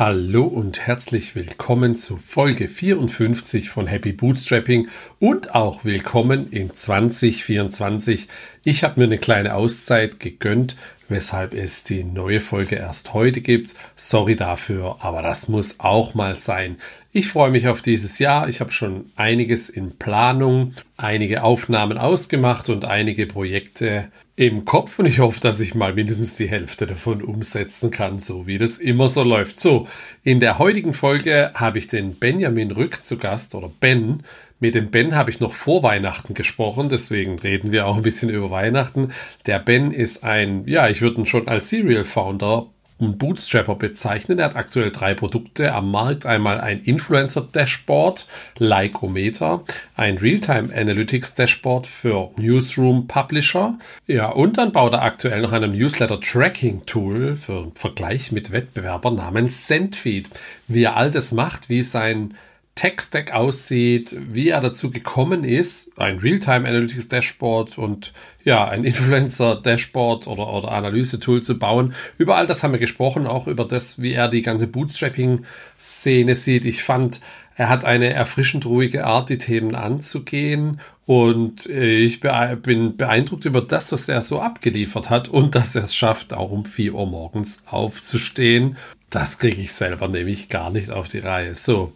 [0.00, 4.88] Hallo und herzlich willkommen zu Folge 54 von Happy Bootstrapping
[5.18, 8.26] und auch willkommen in 2024.
[8.64, 10.74] Ich habe mir eine kleine Auszeit gegönnt,
[11.10, 13.74] weshalb es die neue Folge erst heute gibt.
[13.94, 16.78] Sorry dafür, aber das muss auch mal sein.
[17.12, 18.48] Ich freue mich auf dieses Jahr.
[18.48, 24.10] Ich habe schon einiges in Planung, einige Aufnahmen ausgemacht und einige Projekte
[24.40, 28.46] im Kopf und ich hoffe, dass ich mal mindestens die Hälfte davon umsetzen kann, so
[28.46, 29.60] wie das immer so läuft.
[29.60, 29.86] So,
[30.24, 34.22] in der heutigen Folge habe ich den Benjamin Rück zu Gast oder Ben.
[34.58, 38.30] Mit dem Ben habe ich noch vor Weihnachten gesprochen, deswegen reden wir auch ein bisschen
[38.30, 39.12] über Weihnachten.
[39.44, 42.66] Der Ben ist ein, ja, ich würde ihn schon als Serial Founder
[43.00, 44.38] Bootstrapper bezeichnen.
[44.38, 46.26] Er hat aktuell drei Produkte am Markt.
[46.26, 48.26] Einmal ein Influencer Dashboard,
[48.58, 49.64] Likeometer,
[49.96, 53.78] ein Realtime Analytics Dashboard für Newsroom Publisher.
[54.06, 59.16] Ja, und dann baut er aktuell noch ein Newsletter Tracking Tool für Vergleich mit Wettbewerbern
[59.16, 60.28] namens Sendfeed.
[60.68, 62.34] Wie er all das macht, wie sein
[62.74, 68.12] Tech-Stack aussieht, wie er dazu gekommen ist, ein Realtime Analytics Dashboard und
[68.42, 71.94] ja, ein Influencer Dashboard oder, oder Analyse-Tool zu bauen.
[72.16, 76.64] Über all das haben wir gesprochen, auch über das, wie er die ganze Bootstrapping-Szene sieht.
[76.64, 77.20] Ich fand,
[77.54, 80.80] er hat eine erfrischend ruhige Art, die Themen anzugehen.
[81.04, 85.94] Und ich bin beeindruckt über das, was er so abgeliefert hat und dass er es
[85.94, 88.78] schafft, auch um 4 Uhr morgens aufzustehen.
[89.10, 91.56] Das kriege ich selber nämlich gar nicht auf die Reihe.
[91.56, 91.92] So,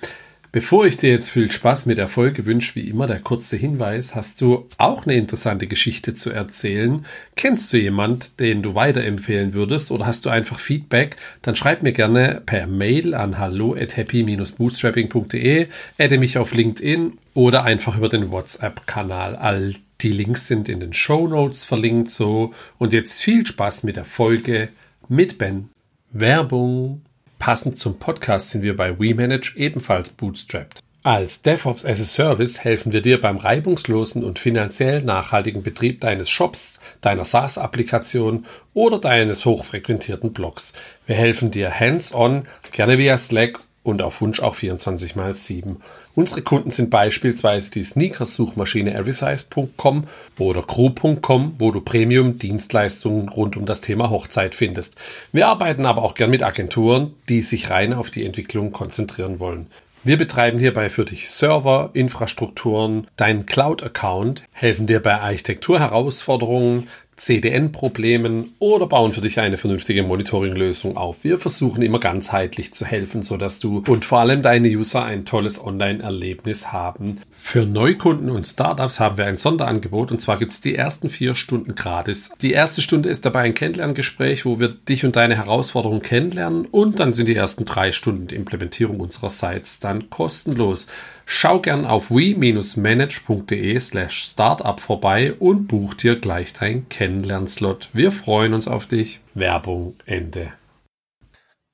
[0.55, 4.14] Bevor ich dir jetzt viel Spaß mit der Folge wünsche, wie immer der kurze Hinweis,
[4.14, 7.05] hast du auch eine interessante Geschichte zu erzählen?
[7.34, 11.16] Kennst du jemand, den du weiterempfehlen würdest oder hast du einfach Feedback?
[11.42, 15.66] Dann schreib mir gerne per Mail an hallo at happy-bootstrapping.de,
[15.98, 19.34] adde mich auf LinkedIn oder einfach über den WhatsApp-Kanal.
[19.34, 22.55] All die Links sind in den Show Notes verlinkt so.
[22.78, 24.69] Und jetzt viel Spaß mit der Folge
[25.08, 25.70] mit Ben.
[26.12, 27.03] Werbung.
[27.38, 30.80] Passend zum Podcast sind wir bei WeManage ebenfalls bootstrapped.
[31.02, 36.31] Als DevOps as a Service helfen wir dir beim reibungslosen und finanziell nachhaltigen Betrieb deines
[36.31, 40.72] Shops, deiner SaaS-Applikation oder deines hochfrequentierten Blogs.
[41.06, 45.76] Wir helfen dir hands-on, gerne via Slack und auf Wunsch auch 24 x 7.
[46.16, 50.04] Unsere Kunden sind beispielsweise die Sneakers-Suchmaschine everysize.com
[50.38, 54.97] oder crew.com, wo du Premium-Dienstleistungen rund um das Thema Hochzeit findest.
[55.32, 59.66] Wir arbeiten aber auch gern mit Agenturen, die sich rein auf die Entwicklung konzentrieren wollen.
[60.06, 68.86] Wir betreiben hierbei für dich Server, Infrastrukturen, deinen Cloud-Account, helfen dir bei Architekturherausforderungen, CDN-Problemen oder
[68.86, 71.25] bauen für dich eine vernünftige Monitoring-Lösung auf.
[71.25, 75.62] Wir versuchen immer ganzheitlich zu helfen, sodass du und vor allem deine User ein tolles
[75.62, 77.20] Online-Erlebnis haben.
[77.32, 81.34] Für Neukunden und Startups haben wir ein Sonderangebot und zwar gibt es die ersten vier
[81.34, 82.32] Stunden gratis.
[82.41, 87.00] Die erste Stunde ist dabei ein Kennenlerngespräch, wo wir dich und deine Herausforderungen kennenlernen und
[87.00, 90.88] dann sind die ersten drei Stunden die Implementierung unserer Sites dann kostenlos.
[91.26, 97.88] Schau gern auf we-manage.de slash startup vorbei und buch dir gleich dein Kennenlernslot.
[97.92, 99.20] Wir freuen uns auf dich.
[99.32, 100.52] Werbung Ende.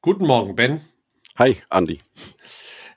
[0.02, 0.80] Guten Morgen, Ben.
[1.36, 2.00] Hi, Andy.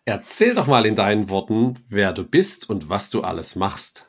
[0.06, 4.08] Erzähl doch mal in deinen Worten, wer du bist und was du alles machst.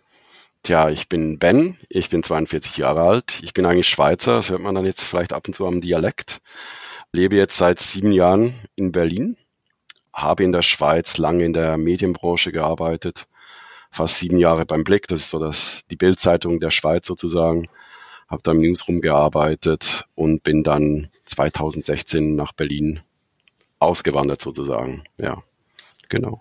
[0.62, 4.60] Tja, ich bin Ben, ich bin 42 Jahre alt, ich bin eigentlich Schweizer, das hört
[4.60, 6.40] man dann jetzt vielleicht ab und zu am Dialekt.
[7.12, 9.36] Lebe jetzt seit sieben Jahren in Berlin
[10.14, 13.26] habe in der Schweiz lange in der Medienbranche gearbeitet,
[13.90, 17.68] fast sieben Jahre beim Blick, das ist so das, die Bildzeitung der Schweiz sozusagen,
[18.28, 23.00] habe da im Newsroom gearbeitet und bin dann 2016 nach Berlin
[23.78, 25.04] ausgewandert sozusagen.
[25.18, 25.42] Ja,
[26.08, 26.40] genau.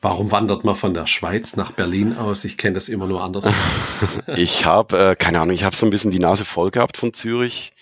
[0.00, 2.44] Warum wandert man von der Schweiz nach Berlin aus?
[2.44, 3.48] Ich kenne das immer nur anders.
[4.36, 7.14] ich habe, äh, keine Ahnung, ich habe so ein bisschen die Nase voll gehabt von
[7.14, 7.72] Zürich,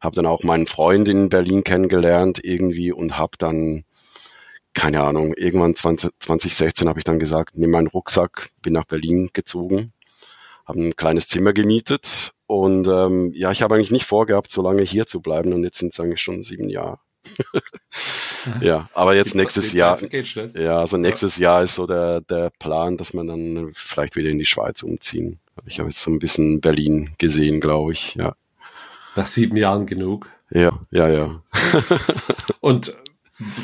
[0.00, 3.84] habe dann auch meinen Freund in Berlin kennengelernt irgendwie und habe dann
[4.74, 9.30] keine Ahnung, irgendwann 20, 2016 habe ich dann gesagt, nimm meinen Rucksack, bin nach Berlin
[9.32, 9.92] gezogen,
[10.66, 14.82] habe ein kleines Zimmer gemietet und ähm, ja, ich habe eigentlich nicht vorgehabt, so lange
[14.82, 16.98] hier zu bleiben und jetzt sind es eigentlich schon sieben Jahre.
[18.60, 19.98] ja, aber jetzt die nächstes Jahr,
[20.54, 21.54] ja, also nächstes ja.
[21.54, 25.40] Jahr ist so der, der Plan, dass man dann vielleicht wieder in die Schweiz umziehen.
[25.66, 28.34] Ich habe jetzt so ein bisschen Berlin gesehen, glaube ich, ja.
[29.16, 30.28] Nach sieben Jahren genug.
[30.50, 31.42] Ja, ja, ja.
[32.60, 32.94] und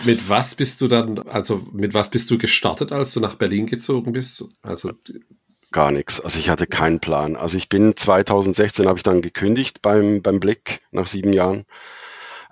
[0.04, 3.66] mit was bist du dann, also mit was bist du gestartet, als du nach Berlin
[3.66, 4.44] gezogen bist?
[4.62, 4.92] Also
[5.72, 6.20] gar nichts.
[6.20, 7.36] Also ich hatte keinen Plan.
[7.36, 11.64] Also ich bin 2016 habe ich dann gekündigt beim beim Blick nach sieben Jahren.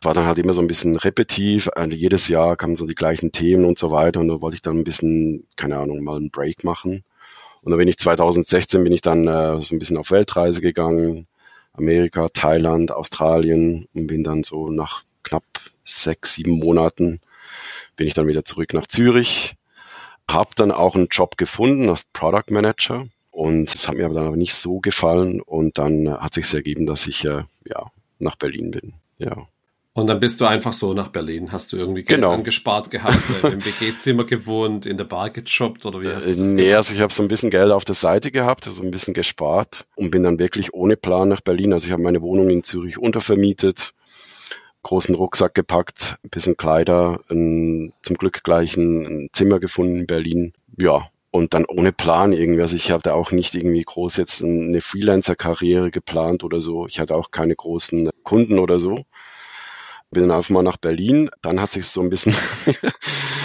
[0.02, 1.70] War dann halt immer so ein bisschen repetitiv.
[1.76, 4.18] Also jedes Jahr kamen so die gleichen Themen und so weiter.
[4.18, 7.04] Und da wollte ich dann ein bisschen, keine Ahnung, mal einen Break machen.
[7.62, 11.28] Und dann bin ich 2016 bin ich dann äh, so ein bisschen auf Weltreise gegangen.
[11.74, 15.44] Amerika, Thailand, Australien und bin dann so nach knapp
[15.84, 17.20] sechs, sieben Monaten
[17.96, 19.54] bin ich dann wieder zurück nach Zürich,
[20.30, 24.26] habe dann auch einen Job gefunden als Product Manager und es hat mir aber dann
[24.26, 27.86] aber nicht so gefallen und dann hat sich ergeben, dass ich äh, ja
[28.18, 28.94] nach Berlin bin.
[29.18, 29.46] Ja.
[29.94, 31.52] Und dann bist du einfach so nach Berlin.
[31.52, 32.32] Hast du irgendwie Geld Genau.
[32.32, 36.36] angespart gehabt, äh, im WG-Zimmer gewohnt, in der Bar gejobbt oder wie hast du Äh,
[36.36, 36.76] das Nee, gemacht?
[36.76, 39.86] also ich habe so ein bisschen Geld auf der Seite gehabt, also ein bisschen gespart
[39.96, 41.74] und bin dann wirklich ohne Plan nach Berlin.
[41.74, 43.92] Also ich habe meine Wohnung in Zürich untervermietet,
[44.82, 50.06] großen Rucksack gepackt, ein bisschen Kleider, ein, zum Glück gleich ein, ein Zimmer gefunden in
[50.06, 50.52] Berlin.
[50.78, 52.62] Ja, und dann ohne Plan irgendwie.
[52.62, 56.86] Also ich hatte auch nicht irgendwie groß jetzt eine Freelancer-Karriere geplant oder so.
[56.86, 59.04] Ich hatte auch keine großen Kunden oder so
[60.12, 61.30] bin dann einfach mal nach Berlin.
[61.40, 62.34] Dann hat sich so ein bisschen,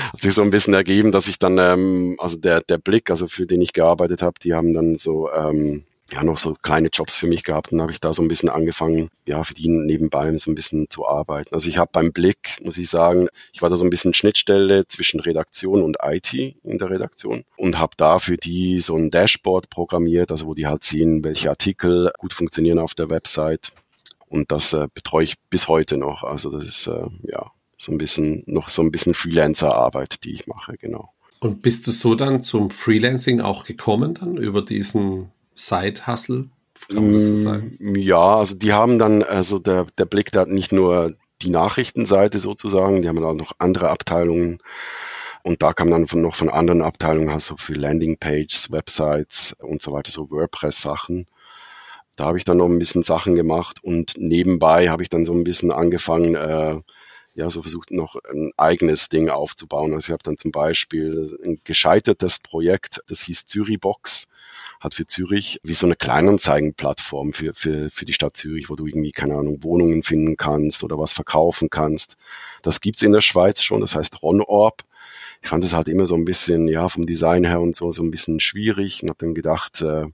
[0.10, 3.28] hat sich so ein bisschen ergeben, dass ich dann, ähm, also der, der Blick, also
[3.28, 7.18] für den ich gearbeitet habe, die haben dann so, ähm, ja, noch so kleine Jobs
[7.18, 10.36] für mich gehabt und habe ich da so ein bisschen angefangen, ja, für die nebenbei
[10.38, 11.54] so ein bisschen zu arbeiten.
[11.54, 14.86] Also ich habe beim Blick, muss ich sagen, ich war da so ein bisschen Schnittstelle
[14.88, 19.70] zwischen Redaktion und IT in der Redaktion und habe da für die so ein Dashboard
[19.70, 23.74] programmiert, also wo die halt sehen, welche Artikel gut funktionieren auf der Website.
[24.30, 26.24] Und das äh, betreue ich bis heute noch.
[26.24, 30.48] Also das ist äh, ja so ein bisschen noch so ein bisschen Freelancer-Arbeit, die ich
[30.48, 31.14] mache, genau.
[31.40, 36.50] Und bist du so dann zum Freelancing auch gekommen, dann über diesen Side-Hustle?
[36.94, 37.76] Kann man das so sagen?
[37.80, 42.40] Mm, Ja, also die haben dann, also der, der Blick, hat nicht nur die Nachrichtenseite
[42.40, 44.60] sozusagen, die haben dann auch noch andere Abteilungen.
[45.44, 49.94] Und da kam dann von, noch von anderen Abteilungen, also für Landingpages, Websites und so
[49.94, 51.28] weiter, so WordPress-Sachen.
[52.16, 55.34] Da habe ich dann noch ein bisschen Sachen gemacht und nebenbei habe ich dann so
[55.34, 56.80] ein bisschen angefangen, äh,
[57.36, 59.94] ja, so versucht noch ein eigenes Ding aufzubauen.
[59.94, 64.28] Also ich habe dann zum Beispiel ein gescheitertes Projekt, das hieß Zürichbox,
[64.80, 68.86] hat für Zürich wie so eine Kleinanzeigenplattform für, für, für die Stadt Zürich, wo du
[68.86, 72.16] irgendwie, keine Ahnung, Wohnungen finden kannst oder was verkaufen kannst.
[72.62, 74.84] Das gibt's in der Schweiz schon, das heißt RonOrb.
[75.42, 78.04] Ich fand es halt immer so ein bisschen, ja, vom Design her und so, so
[78.04, 80.06] ein bisschen schwierig und habe dann gedacht, äh,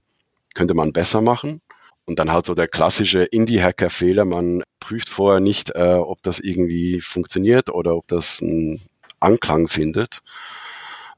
[0.54, 1.60] könnte man besser machen.
[2.06, 7.00] Und dann halt so der klassische Indie-Hacker-Fehler, man prüft vorher nicht, äh, ob das irgendwie
[7.00, 8.82] funktioniert oder ob das einen
[9.20, 10.20] Anklang findet.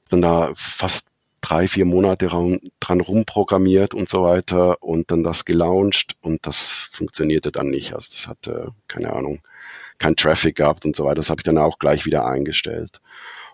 [0.09, 1.09] Dann da fast
[1.47, 6.89] drei, vier Monate ran, dran rumprogrammiert und so weiter und dann das gelauncht und das
[6.91, 7.95] funktionierte dann nicht.
[7.95, 9.41] Also das hatte, keine Ahnung,
[9.99, 11.17] kein Traffic gehabt und so weiter.
[11.17, 13.01] Das habe ich dann auch gleich wieder eingestellt.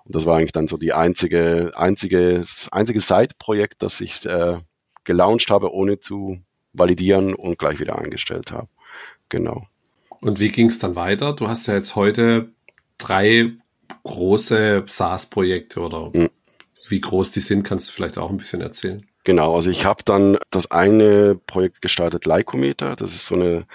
[0.04, 4.56] Und das war eigentlich dann so die einzige, einzige, das einzige Side-Projekt, das ich äh,
[5.04, 6.40] gelauncht habe, ohne zu
[6.72, 8.68] validieren und gleich wieder eingestellt habe.
[9.28, 9.66] Genau.
[10.22, 11.34] Und wie ging es dann weiter?
[11.34, 12.48] Du hast ja jetzt heute
[12.96, 13.52] drei
[14.04, 16.30] große SaaS-Projekte oder Mhm.
[16.88, 19.06] Wie groß die sind, kannst du vielleicht auch ein bisschen erzählen.
[19.24, 22.96] Genau, also ich habe dann das eine Projekt gestartet, Lycometer.
[22.96, 23.66] Das ist so eine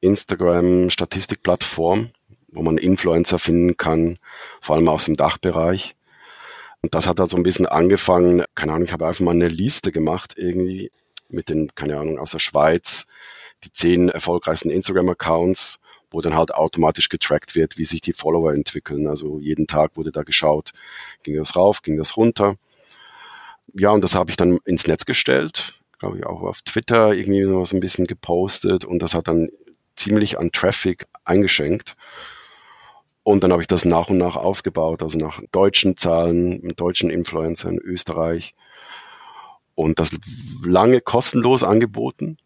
[0.00, 2.10] Instagram-Statistikplattform,
[2.48, 4.18] wo man Influencer finden kann,
[4.60, 5.96] vor allem aus dem Dachbereich.
[6.82, 9.48] Und das hat halt so ein bisschen angefangen, keine Ahnung, ich habe einfach mal eine
[9.48, 10.92] Liste gemacht irgendwie
[11.30, 13.06] mit den, keine Ahnung, aus der Schweiz,
[13.64, 15.80] die zehn erfolgreichsten Instagram-Accounts,
[16.14, 19.08] wo dann halt automatisch getrackt wird, wie sich die Follower entwickeln.
[19.08, 20.70] Also jeden Tag wurde da geschaut,
[21.24, 22.56] ging das rauf, ging das runter.
[23.74, 27.42] Ja, und das habe ich dann ins Netz gestellt, glaube ich auch auf Twitter irgendwie
[27.42, 29.48] noch so ein bisschen gepostet und das hat dann
[29.96, 31.96] ziemlich an Traffic eingeschenkt.
[33.24, 37.08] Und dann habe ich das nach und nach ausgebaut, also nach deutschen Zahlen, mit deutschen
[37.10, 38.54] Influencern in Österreich.
[39.74, 40.10] Und das
[40.62, 42.36] lange kostenlos angeboten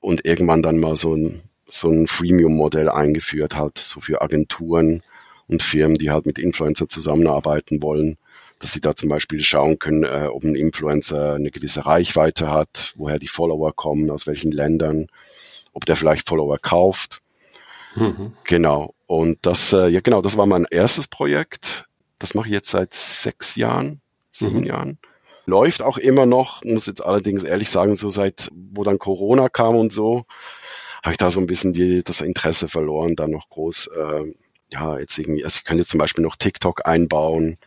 [0.00, 5.02] und irgendwann dann mal so ein, so ein Freemium-Modell eingeführt hat, so für Agenturen
[5.48, 8.16] und Firmen, die halt mit Influencer zusammenarbeiten wollen,
[8.58, 12.94] dass sie da zum Beispiel schauen können, äh, ob ein Influencer eine gewisse Reichweite hat,
[12.96, 15.08] woher die Follower kommen, aus welchen Ländern,
[15.72, 17.22] ob der vielleicht Follower kauft.
[17.96, 18.32] Mhm.
[18.44, 18.94] Genau.
[19.06, 21.86] Und das, äh, ja genau, das war mein erstes Projekt.
[22.18, 24.00] Das mache ich jetzt seit sechs Jahren,
[24.30, 24.66] sieben Mhm.
[24.66, 24.98] Jahren.
[25.44, 29.74] Läuft auch immer noch, muss jetzt allerdings ehrlich sagen, so seit, wo dann Corona kam
[29.74, 30.24] und so,
[31.02, 34.32] habe ich da so ein bisschen die, das Interesse verloren, da noch groß, äh,
[34.70, 37.58] ja, jetzt irgendwie, also ich könnte jetzt zum Beispiel noch TikTok einbauen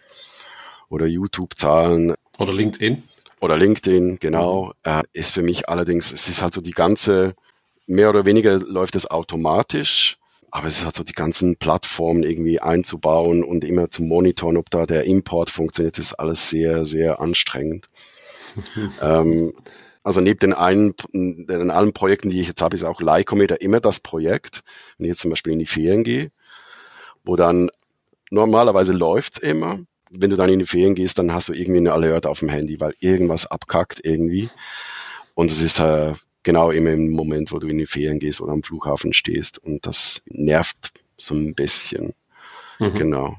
[0.89, 3.04] oder YouTube-Zahlen Oder LinkedIn.
[3.42, 7.36] oder LinkedIn, genau, äh, ist für mich allerdings, es ist halt so die ganze,
[7.86, 10.18] mehr oder weniger läuft es automatisch,
[10.50, 14.70] aber es ist halt so die ganzen Plattformen irgendwie einzubauen und immer zu monitoren, ob
[14.70, 17.89] da der Import funktioniert, ist alles sehr, sehr anstrengend.
[19.01, 19.54] ähm,
[20.06, 23.80] also neben den, einen, den allen Projekten, die ich jetzt habe, ist auch Lycometer immer
[23.80, 24.62] das Projekt,
[24.98, 26.32] wenn ich jetzt zum Beispiel in die Ferien gehe,
[27.24, 27.72] wo dann
[28.30, 29.80] normalerweise läuft's immer,
[30.12, 32.50] wenn du dann in die Ferien gehst, dann hast du irgendwie eine Alert auf dem
[32.50, 34.50] Handy, weil irgendwas abkackt irgendwie.
[35.34, 38.54] Und es ist äh, genau immer im Moment, wo du in die Ferien gehst oder
[38.54, 39.58] am Flughafen stehst.
[39.58, 42.14] Und das nervt so ein bisschen.
[42.78, 42.94] Mhm.
[42.94, 43.36] Genau.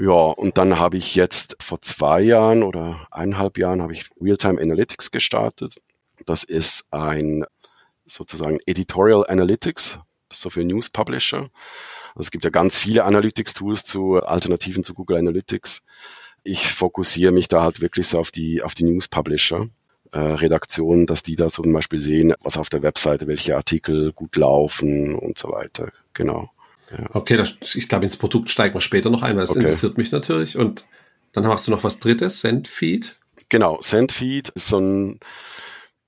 [0.00, 4.60] Ja, und dann habe ich jetzt vor zwei Jahren oder eineinhalb Jahren habe ich Realtime
[4.60, 5.74] Analytics gestartet.
[6.24, 7.44] Das ist ein
[8.06, 9.98] sozusagen Editorial Analytics,
[10.32, 11.50] so für News Publisher.
[12.10, 15.82] Also es gibt ja ganz viele Analytics-Tools zu Alternativen zu Google Analytics.
[16.44, 19.68] Ich fokussiere mich da halt wirklich so auf die, auf die News Publisher.
[20.12, 24.36] Äh, Redaktionen, dass die da zum Beispiel sehen, was auf der Webseite, welche Artikel gut
[24.36, 25.90] laufen und so weiter.
[26.14, 26.50] Genau.
[27.12, 29.60] Okay, das, ich glaube, ins Produkt steigen wir später noch ein, weil das okay.
[29.60, 30.56] interessiert mich natürlich.
[30.56, 30.86] Und
[31.32, 33.16] dann hast du noch was drittes, SendFeed.
[33.48, 35.20] Genau, SendFeed ist so ein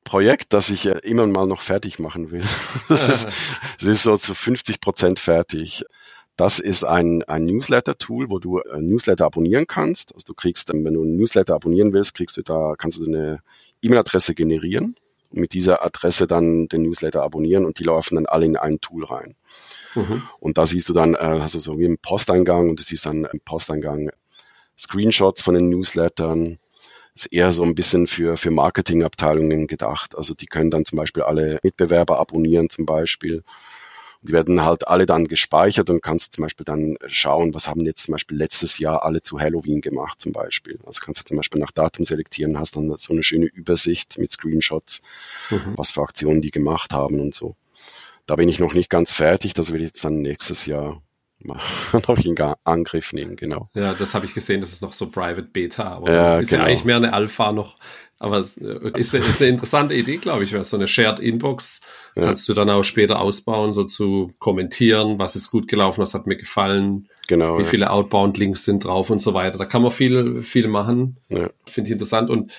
[0.05, 2.43] Projekt, das ich immer mal noch fertig machen will.
[2.89, 3.29] Das ist,
[3.81, 5.85] ist so zu 50 Prozent fertig.
[6.37, 10.15] Das ist ein, ein Newsletter-Tool, wo du ein Newsletter abonnieren kannst.
[10.15, 13.41] Also du kriegst, wenn du ein Newsletter abonnieren willst, kriegst du da, kannst du eine
[13.83, 14.97] E-Mail-Adresse generieren
[15.33, 19.05] mit dieser Adresse dann den Newsletter abonnieren und die laufen dann alle in ein Tool
[19.05, 19.37] rein.
[19.95, 20.23] Mhm.
[20.39, 23.07] Und da siehst du dann, äh, hast du so wie im Posteingang und du siehst
[23.07, 24.11] dann im Posteingang
[24.79, 26.59] Screenshots von den Newslettern.
[27.15, 30.17] Ist eher so ein bisschen für, für Marketingabteilungen gedacht.
[30.17, 33.43] Also die können dann zum Beispiel alle Mitbewerber abonnieren zum Beispiel
[34.23, 38.05] die werden halt alle dann gespeichert und kannst zum Beispiel dann schauen, was haben jetzt
[38.05, 40.79] zum Beispiel letztes Jahr alle zu Halloween gemacht zum Beispiel.
[40.85, 44.31] Also kannst du zum Beispiel nach Datum selektieren, hast dann so eine schöne Übersicht mit
[44.31, 45.01] Screenshots,
[45.49, 45.75] mhm.
[45.77, 47.57] was für Aktionen die gemacht haben und so.
[48.27, 51.03] Da bin ich noch nicht ganz fertig, das will ich jetzt dann nächstes Jahr
[51.43, 53.71] noch in Angriff nehmen, genau.
[53.75, 56.63] Ja, das habe ich gesehen, das ist noch so Private Beta, aber ja, ist genau.
[56.63, 57.79] ja eigentlich mehr eine Alpha noch.
[58.21, 61.81] Aber es äh, ist, ist eine interessante Idee, glaube ich, so eine Shared Inbox
[62.15, 62.23] ja.
[62.23, 66.27] kannst du dann auch später ausbauen, so zu kommentieren, was ist gut gelaufen, was hat
[66.27, 67.69] mir gefallen, genau, wie ja.
[67.69, 69.59] viele Outbound-Links sind drauf und so weiter.
[69.59, 71.17] Da kann man viel, viel machen.
[71.29, 71.51] Ja.
[71.67, 72.31] Finde ich interessant.
[72.31, 72.53] Und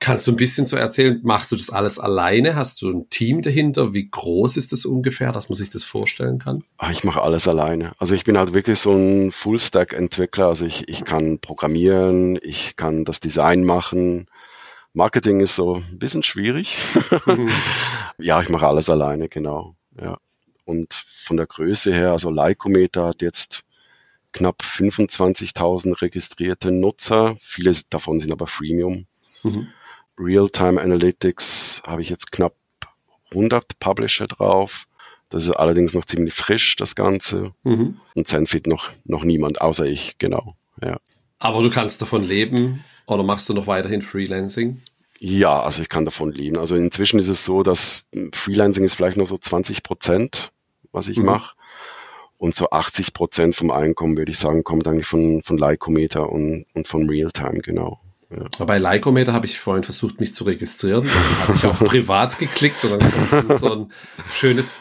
[0.00, 2.56] kannst du ein bisschen so erzählen, machst du das alles alleine?
[2.56, 3.94] Hast du ein Team dahinter?
[3.94, 6.64] Wie groß ist das ungefähr, dass man sich das vorstellen kann?
[6.76, 7.92] Ah, ich mache alles alleine.
[7.98, 10.48] Also ich bin halt wirklich so ein Full-Stack-Entwickler.
[10.48, 14.26] Also ich, ich kann programmieren, ich kann das Design machen,
[14.94, 16.78] Marketing ist so ein bisschen schwierig.
[17.26, 17.50] Mhm.
[18.18, 19.74] ja, ich mache alles alleine, genau.
[20.00, 20.18] Ja.
[20.64, 23.64] Und von der Größe her, also Lycometer hat jetzt
[24.32, 27.36] knapp 25.000 registrierte Nutzer.
[27.42, 29.06] Viele davon sind aber Freemium.
[29.42, 29.68] Mhm.
[30.16, 32.54] Real-Time Analytics habe ich jetzt knapp
[33.32, 34.86] 100 Publisher drauf.
[35.28, 37.52] Das ist allerdings noch ziemlich frisch, das Ganze.
[37.64, 38.00] Mhm.
[38.14, 40.54] Und Zenfit noch, noch niemand, außer ich, genau.
[40.80, 40.98] Ja.
[41.40, 44.80] Aber du kannst davon leben oder machst du noch weiterhin Freelancing?
[45.18, 46.58] Ja, also ich kann davon leben.
[46.58, 50.52] Also inzwischen ist es so, dass Freelancing ist vielleicht nur so 20 Prozent,
[50.92, 51.26] was ich mhm.
[51.26, 51.56] mache.
[52.36, 56.66] Und so 80 Prozent vom Einkommen, würde ich sagen, kommt eigentlich von, von Lycometer und,
[56.74, 58.00] und von Realtime, genau.
[58.30, 58.64] Ja.
[58.64, 61.04] Bei Lycometer habe ich vorhin versucht, mich zu registrieren.
[61.04, 63.92] Dann habe ich auf privat geklickt und dann kommt so ein
[64.32, 64.72] schönes,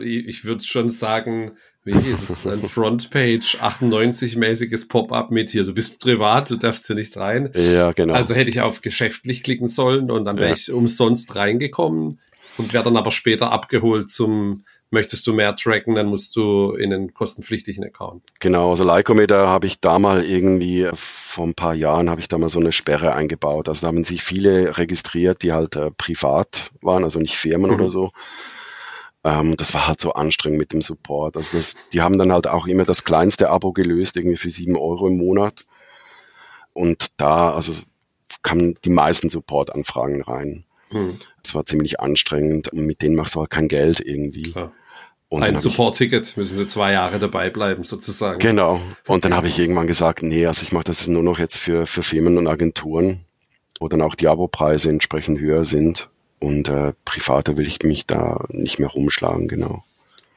[0.00, 1.52] ich würde schon sagen,
[1.84, 6.96] wie ist es, ein Frontpage 98-mäßiges Pop-up mit hier, du bist privat, du darfst hier
[6.96, 7.50] nicht rein.
[7.54, 8.14] Ja, genau.
[8.14, 10.54] Also hätte ich auf geschäftlich klicken sollen und dann wäre ja.
[10.54, 12.20] ich umsonst reingekommen
[12.58, 16.92] und wäre dann aber später abgeholt zum möchtest du mehr tracken, dann musst du in
[16.92, 18.22] einen kostenpflichtigen Account.
[18.40, 22.38] Genau, also Lycometer habe ich da mal irgendwie, vor ein paar Jahren habe ich da
[22.38, 23.68] mal so eine Sperre eingebaut.
[23.68, 27.76] Also da haben sich viele registriert, die halt äh, privat waren, also nicht Firmen mhm.
[27.76, 28.12] oder so.
[29.24, 31.36] Ähm, das war halt so anstrengend mit dem Support.
[31.36, 34.76] Also das, die haben dann halt auch immer das kleinste Abo gelöst, irgendwie für sieben
[34.76, 35.66] Euro im Monat.
[36.72, 37.74] Und da, also
[38.42, 40.64] kamen die meisten Support-Anfragen rein.
[40.90, 41.18] Hm.
[41.42, 44.52] Das war ziemlich anstrengend und mit denen machst du halt kein Geld irgendwie.
[44.52, 44.72] Klar.
[45.30, 48.38] Und ein Support-Ticket, müssen sie zwei Jahre dabei bleiben sozusagen.
[48.38, 48.80] Genau.
[49.06, 51.86] Und dann habe ich irgendwann gesagt, nee, also ich mache das nur noch jetzt für,
[51.86, 53.20] für Firmen und Agenturen,
[53.78, 56.08] wo dann auch die Abo-Preise entsprechend höher sind.
[56.40, 59.84] Und äh, privater will ich mich da nicht mehr rumschlagen, genau.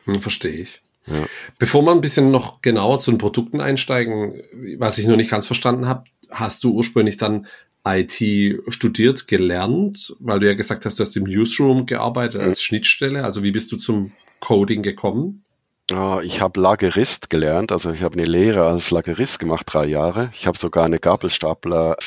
[0.06, 0.82] Hm, verstehe ich.
[1.08, 1.26] Ja.
[1.58, 4.42] Bevor wir ein bisschen noch genauer zu den Produkten einsteigen,
[4.78, 7.48] was ich noch nicht ganz verstanden habe, hast du ursprünglich dann
[7.84, 8.22] IT
[8.68, 12.62] studiert, gelernt, weil du ja gesagt hast, du hast im Newsroom gearbeitet als.
[12.62, 13.24] Schnittstelle.
[13.24, 15.44] Also wie bist du zum Coding gekommen?
[15.92, 20.30] Ah, ich habe Lagerist gelernt, also ich habe eine Lehre als Lagerist gemacht, drei Jahre.
[20.34, 21.98] Ich habe sogar eine Gabelstapler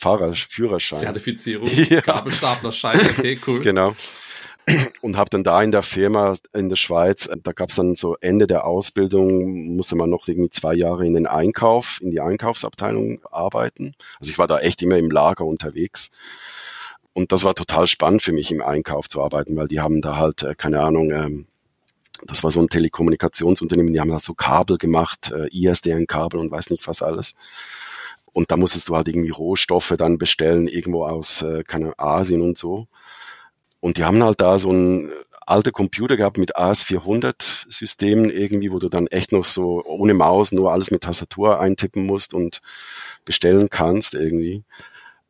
[0.00, 0.98] Fahrer, Führerschein.
[0.98, 2.00] Zertifizierung, ja.
[2.00, 3.60] Gabelstaplerschein, okay, cool.
[3.62, 3.94] genau.
[5.02, 7.94] Und habe dann da in der Firma in der Schweiz, äh, da gab es dann
[7.94, 12.20] so Ende der Ausbildung, musste man noch irgendwie zwei Jahre in den Einkauf, in die
[12.20, 13.92] Einkaufsabteilung arbeiten.
[14.20, 16.10] Also ich war da echt immer im Lager unterwegs.
[17.12, 20.16] Und das war total spannend für mich im Einkauf zu arbeiten, weil die haben da
[20.16, 21.46] halt, äh, keine Ahnung, ähm,
[22.26, 26.70] das war so ein Telekommunikationsunternehmen, die haben da so Kabel gemacht, äh, ISDN-Kabel und weiß
[26.70, 27.34] nicht was alles.
[28.32, 32.56] Und da musstest du halt irgendwie Rohstoffe dann bestellen, irgendwo aus, äh, keine Asien und
[32.56, 32.86] so.
[33.80, 35.10] Und die haben halt da so ein
[35.46, 40.52] alte Computer gehabt mit AS400 Systemen irgendwie, wo du dann echt noch so ohne Maus
[40.52, 42.60] nur alles mit Tastatur eintippen musst und
[43.24, 44.64] bestellen kannst irgendwie.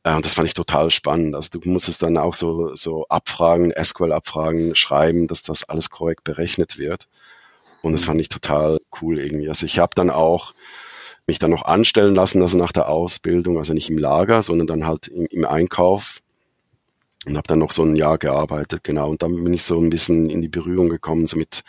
[0.02, 1.35] Äh, und das fand ich total spannend.
[1.35, 6.78] Also du musstest dann auch so, so Abfragen, SQL-Abfragen schreiben, dass das alles korrekt berechnet
[6.78, 7.09] wird.
[7.83, 8.07] Und das mhm.
[8.07, 9.49] fand ich total cool irgendwie.
[9.49, 10.52] Also ich habe dann auch
[11.31, 14.87] mich dann noch anstellen lassen, also nach der Ausbildung, also nicht im Lager, sondern dann
[14.87, 16.21] halt im, im Einkauf
[17.27, 19.11] und habe dann noch so ein Jahr gearbeitet, genau.
[19.11, 21.63] Und dann bin ich so ein bisschen in die Berührung gekommen, so mit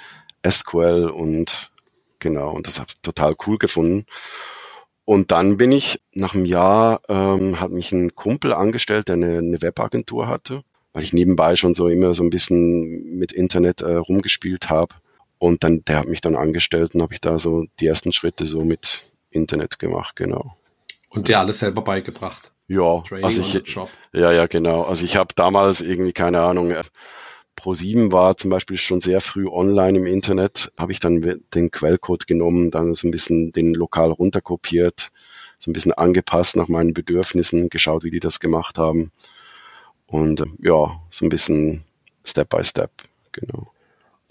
[0.48, 1.72] SQL und
[2.20, 4.06] genau, und das habe ich total cool gefunden.
[5.04, 9.40] Und dann bin ich nach einem Jahr, ähm, hat mich ein Kumpel angestellt, der eine,
[9.40, 10.64] eine Webagentur hatte,
[10.94, 14.96] weil ich nebenbei schon so immer so ein bisschen mit Internet äh, rumgespielt habe.
[15.38, 18.46] Und dann, der hat mich dann angestellt und habe ich da so die ersten Schritte
[18.46, 20.56] so mit Internet gemacht, genau.
[21.10, 22.52] Und dir alles selber beigebracht?
[22.68, 23.76] Ja, also ich,
[24.14, 24.84] ja, ja, genau.
[24.84, 26.84] Also ich habe damals irgendwie, keine Ahnung, äh,
[27.58, 32.28] Pro7 war zum Beispiel schon sehr früh online im Internet, habe ich dann den Quellcode
[32.28, 35.10] genommen, dann so ein bisschen den lokal runterkopiert,
[35.60, 39.12] so ein bisschen angepasst nach meinen Bedürfnissen, geschaut, wie die das gemacht haben.
[40.08, 41.84] Und äh, ja, so ein bisschen
[42.24, 42.92] Step by Step,
[43.32, 43.71] genau.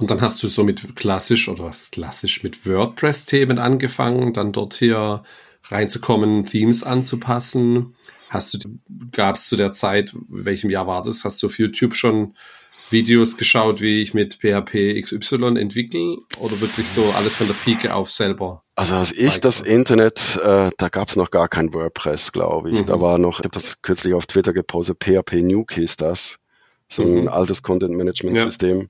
[0.01, 4.75] Und dann hast du so mit klassisch oder was klassisch mit WordPress-Themen angefangen, dann dort
[4.75, 5.23] hier
[5.69, 7.95] reinzukommen, Themes anzupassen.
[8.31, 8.59] Hast du,
[9.13, 11.25] gab es zu der Zeit, welchem Jahr war das?
[11.25, 12.35] Hast du auf YouTube schon
[12.91, 17.95] Videos geschaut, wie ich mit PHP XY entwickle oder wirklich so alles von der Pike
[17.95, 18.63] auf selber?
[18.75, 22.81] Also als ich das Internet, äh, da gab es noch gar kein WordPress, glaube ich.
[22.81, 22.87] Mhm.
[22.87, 26.39] Da war noch, ich habe das kürzlich auf Twitter gepostet, PHP Nuke hieß das.
[26.89, 27.29] So ein mhm.
[27.29, 28.81] altes Content-Management-System.
[28.81, 28.87] Ja.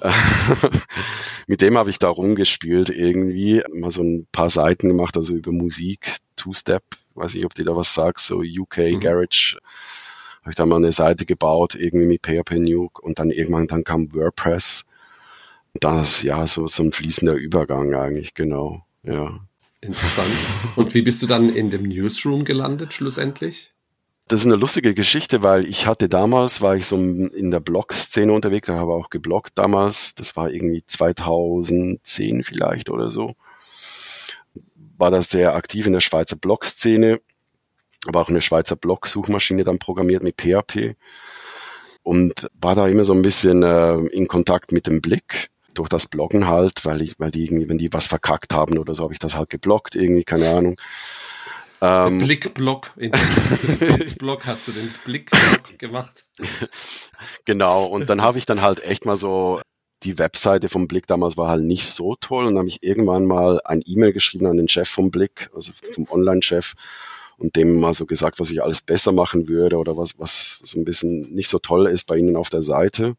[1.46, 5.52] Mit dem habe ich da rumgespielt irgendwie, mal so ein paar Seiten gemacht, also über
[5.52, 6.82] Musik, Two-Step,
[7.14, 9.00] weiß nicht, ob dir da was sagst, so UK mhm.
[9.00, 9.58] Garage.
[10.40, 13.84] Habe ich da mal eine Seite gebaut, irgendwie mit PHP Nuke und dann irgendwann dann
[13.84, 14.84] kam WordPress.
[15.74, 19.40] Das, ja, so, so ein fließender Übergang eigentlich, genau, ja.
[19.80, 20.28] Interessant.
[20.76, 23.71] Und wie bist du dann in dem Newsroom gelandet schlussendlich?
[24.32, 28.32] Das ist eine lustige Geschichte, weil ich hatte damals, war ich so in der Blog-Szene
[28.32, 33.34] unterwegs, da habe auch gebloggt damals, das war irgendwie 2010 vielleicht oder so.
[34.96, 37.20] War das sehr aktiv in der Schweizer Blog-Szene,
[38.06, 40.96] aber auch eine Schweizer Blog-Suchmaschine dann programmiert mit PHP
[42.02, 46.08] und war da immer so ein bisschen äh, in Kontakt mit dem Blick durch das
[46.08, 49.12] Bloggen halt, weil ich, weil die irgendwie, wenn die was verkackt haben oder so, habe
[49.12, 50.76] ich das halt geblockt, irgendwie, keine Ahnung.
[51.82, 56.26] Ähm, Blickblock, in dem Bildblock hast du den Blickblock gemacht.
[57.44, 59.60] genau, und dann habe ich dann halt echt mal so
[60.04, 63.24] die Webseite vom Blick damals war halt nicht so toll und dann habe ich irgendwann
[63.24, 66.74] mal ein E-Mail geschrieben an den Chef vom Blick, also vom Online-Chef
[67.38, 70.80] und dem mal so gesagt, was ich alles besser machen würde oder was, was so
[70.80, 73.14] ein bisschen nicht so toll ist bei Ihnen auf der Seite.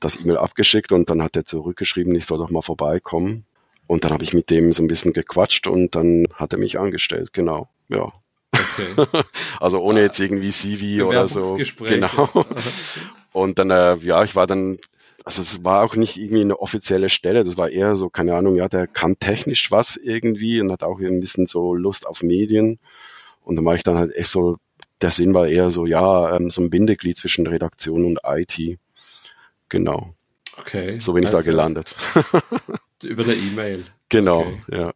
[0.00, 3.45] Das E-Mail abgeschickt und dann hat er zurückgeschrieben, ich soll doch mal vorbeikommen.
[3.86, 6.78] Und dann habe ich mit dem so ein bisschen gequatscht und dann hat er mich
[6.78, 7.68] angestellt, genau.
[7.88, 8.12] Ja.
[8.52, 9.06] Okay.
[9.60, 11.58] also ohne jetzt irgendwie CV oder so.
[11.80, 12.28] Genau.
[13.32, 14.78] Und dann, äh, ja, ich war dann
[15.26, 18.54] also es war auch nicht irgendwie eine offizielle Stelle, das war eher so, keine Ahnung,
[18.54, 22.78] ja, der kann technisch was irgendwie und hat auch ein bisschen so Lust auf Medien.
[23.42, 24.58] Und dann war ich dann halt echt so,
[25.00, 28.78] der Sinn war eher so, ja, ähm, so ein Bindeglied zwischen Redaktion und IT.
[29.68, 30.14] Genau.
[30.58, 31.00] Okay.
[31.00, 31.96] So bin ich also, da gelandet.
[33.04, 33.84] über eine E-Mail.
[34.08, 34.56] Genau, okay.
[34.72, 34.92] ja.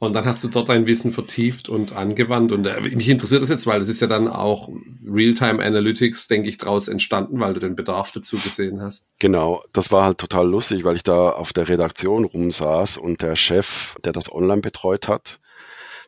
[0.00, 2.50] Und dann hast du dort dein Wissen vertieft und angewandt.
[2.50, 4.68] Und äh, mich interessiert das jetzt, weil das ist ja dann auch
[5.06, 9.12] Realtime Analytics, denke ich, daraus entstanden, weil du den Bedarf dazu gesehen hast.
[9.20, 13.36] Genau, das war halt total lustig, weil ich da auf der Redaktion rumsaß und der
[13.36, 15.38] Chef, der das online betreut hat,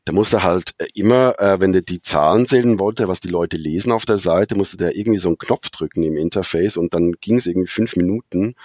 [0.07, 3.57] der musste halt äh, immer, äh, wenn der die Zahlen sehen wollte, was die Leute
[3.57, 7.12] lesen auf der Seite, musste der irgendwie so einen Knopf drücken im Interface und dann
[7.20, 8.57] ging es irgendwie fünf Minuten,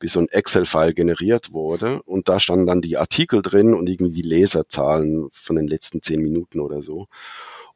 [0.00, 4.22] bis so ein Excel-File generiert wurde und da standen dann die Artikel drin und irgendwie
[4.22, 7.06] die Leserzahlen von den letzten zehn Minuten oder so.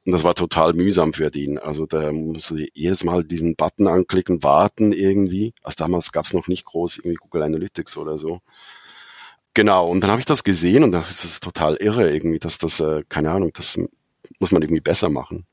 [0.04, 1.58] Und das war total mühsam für den.
[1.58, 5.54] Also da musste jedes Mal diesen Button anklicken, warten irgendwie.
[5.62, 8.40] Also damals gab es noch nicht groß irgendwie Google Analytics oder so.
[9.54, 12.80] Genau, und dann habe ich das gesehen und das ist total irre irgendwie, dass das,
[12.80, 13.78] äh, keine Ahnung, das
[14.40, 15.46] muss man irgendwie besser machen.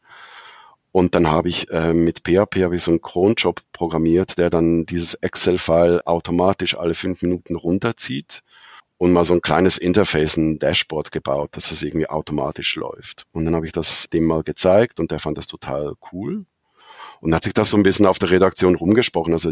[0.92, 4.86] Und dann habe ich äh, mit PHP habe ich so einen Cronjob programmiert, der dann
[4.86, 8.44] dieses Excel-File automatisch alle fünf Minuten runterzieht
[8.98, 13.26] und mal so ein kleines Interface, ein Dashboard gebaut, dass das irgendwie automatisch läuft.
[13.32, 16.46] Und dann habe ich das dem mal gezeigt und der fand das total cool.
[17.20, 19.34] Und hat sich das so ein bisschen auf der Redaktion rumgesprochen.
[19.34, 19.52] Also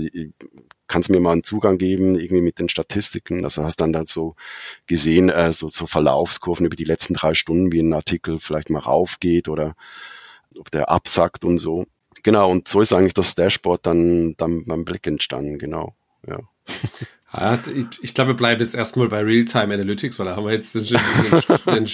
[0.87, 3.43] kannst mir mal einen Zugang geben, irgendwie mit den Statistiken.
[3.43, 4.35] Also hast dann dann so
[4.87, 8.79] gesehen, äh, so, so Verlaufskurven über die letzten drei Stunden, wie ein Artikel vielleicht mal
[8.79, 9.75] raufgeht oder
[10.57, 11.85] ob der absackt und so.
[12.23, 15.95] Genau, und so ist eigentlich das Dashboard dann, dann beim Blick entstanden, genau.
[16.27, 16.39] Ja.
[17.31, 17.59] Ja,
[18.01, 20.83] ich, glaube, wir bleiben jetzt erstmal bei Real-Time Analytics, weil da haben wir jetzt den,
[20.83, 21.87] den,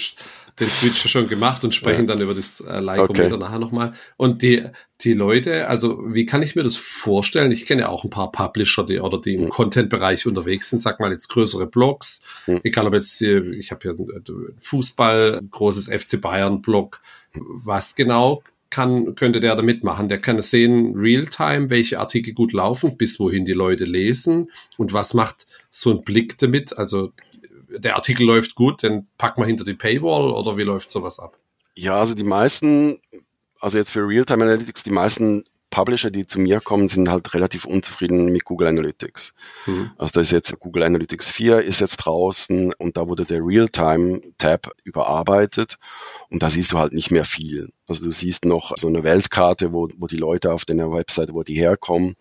[0.58, 2.14] den, Switch schon gemacht und sprechen ja.
[2.14, 3.36] dann über das äh, Leicometer okay.
[3.36, 3.92] nachher nochmal.
[4.16, 4.64] Und die,
[5.02, 7.52] die Leute, also wie kann ich mir das vorstellen?
[7.52, 9.48] Ich kenne ja auch ein paar Publisher, die oder die im mhm.
[9.50, 12.60] Content-Bereich unterwegs sind, sag mal jetzt größere Blogs, mhm.
[12.64, 17.02] egal ob jetzt, ich habe hier einen Fußball, großes FC Bayern-Blog,
[17.40, 20.08] was genau kann, könnte der da mitmachen.
[20.08, 25.14] Der kann sehen, real-time, welche Artikel gut laufen, bis wohin die Leute lesen und was
[25.14, 26.76] macht so ein Blick damit.
[26.76, 27.12] Also
[27.68, 31.38] der Artikel läuft gut, den packen wir hinter die Paywall oder wie läuft sowas ab?
[31.74, 32.98] Ja, also die meisten,
[33.60, 37.64] also jetzt für Real-Time Analytics, die meisten Publisher, die zu mir kommen, sind halt relativ
[37.64, 39.34] unzufrieden mit Google Analytics.
[39.66, 39.90] Mhm.
[39.98, 44.70] Also da ist jetzt Google Analytics 4 ist jetzt draußen und da wurde der Real-Time-Tab
[44.84, 45.76] überarbeitet
[46.30, 47.70] und da siehst du halt nicht mehr viel.
[47.88, 51.42] Also du siehst noch so eine Weltkarte, wo, wo die Leute auf der Webseite, wo
[51.42, 52.14] die herkommen.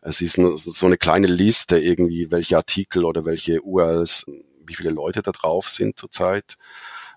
[0.00, 4.26] Es ist so eine kleine Liste irgendwie, welche Artikel oder welche URLs,
[4.66, 6.56] wie viele Leute da drauf sind zurzeit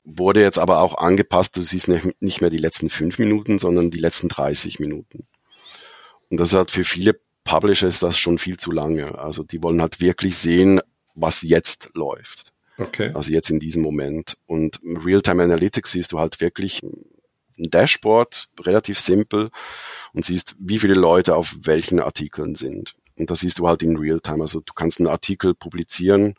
[0.06, 1.58] wurde jetzt aber auch angepasst.
[1.58, 1.90] Du siehst
[2.20, 5.26] nicht mehr die letzten fünf Minuten, sondern die letzten 30 Minuten.
[6.30, 9.18] Und das hat für viele Publisher ist das schon viel zu lange.
[9.20, 10.82] Also die wollen halt wirklich sehen,
[11.14, 12.52] was jetzt läuft.
[12.78, 13.12] Okay.
[13.14, 14.38] Also jetzt in diesem Moment.
[14.48, 19.50] Und Real-Time Analytics siehst du halt wirklich ein Dashboard, relativ simpel,
[20.14, 22.96] und siehst, wie viele Leute auf welchen Artikeln sind.
[23.16, 24.42] Und das siehst du halt in Real-Time.
[24.42, 26.34] Also du kannst einen Artikel publizieren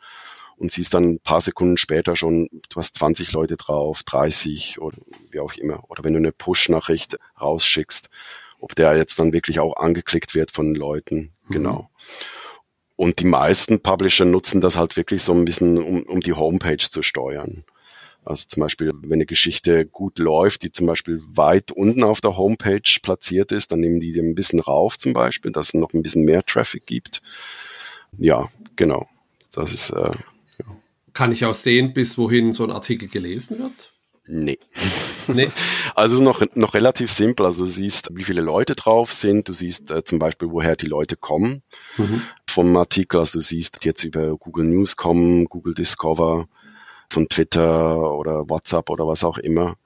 [0.56, 4.98] und siehst dann ein paar Sekunden später schon, du hast 20 Leute drauf, 30 oder
[5.30, 5.84] wie auch immer.
[5.88, 8.10] Oder wenn du eine Push-Nachricht rausschickst,
[8.58, 11.32] ob der jetzt dann wirklich auch angeklickt wird von Leuten.
[11.48, 11.52] Mhm.
[11.52, 11.90] Genau.
[12.96, 16.78] Und die meisten Publisher nutzen das halt wirklich so ein bisschen, um, um die Homepage
[16.78, 17.64] zu steuern.
[18.24, 22.36] Also zum Beispiel, wenn eine Geschichte gut läuft, die zum Beispiel weit unten auf der
[22.36, 25.92] Homepage platziert ist, dann nehmen die die ein bisschen rauf zum Beispiel, dass es noch
[25.92, 27.22] ein bisschen mehr Traffic gibt.
[28.18, 29.06] Ja, genau.
[29.52, 29.90] Das ist.
[29.90, 30.10] Äh,
[30.58, 30.76] ja.
[31.12, 33.92] Kann ich auch sehen, bis wohin so ein Artikel gelesen wird?
[34.28, 34.58] Nee.
[35.28, 35.50] nee.
[35.94, 37.46] Also noch, noch relativ simpel.
[37.46, 39.48] Also du siehst, wie viele Leute drauf sind.
[39.48, 41.62] Du siehst äh, zum Beispiel, woher die Leute kommen
[41.96, 42.22] mhm.
[42.46, 43.20] vom Artikel.
[43.20, 46.48] Also du siehst jetzt über Google News kommen, Google Discover,
[47.10, 49.76] von Twitter oder WhatsApp oder was auch immer.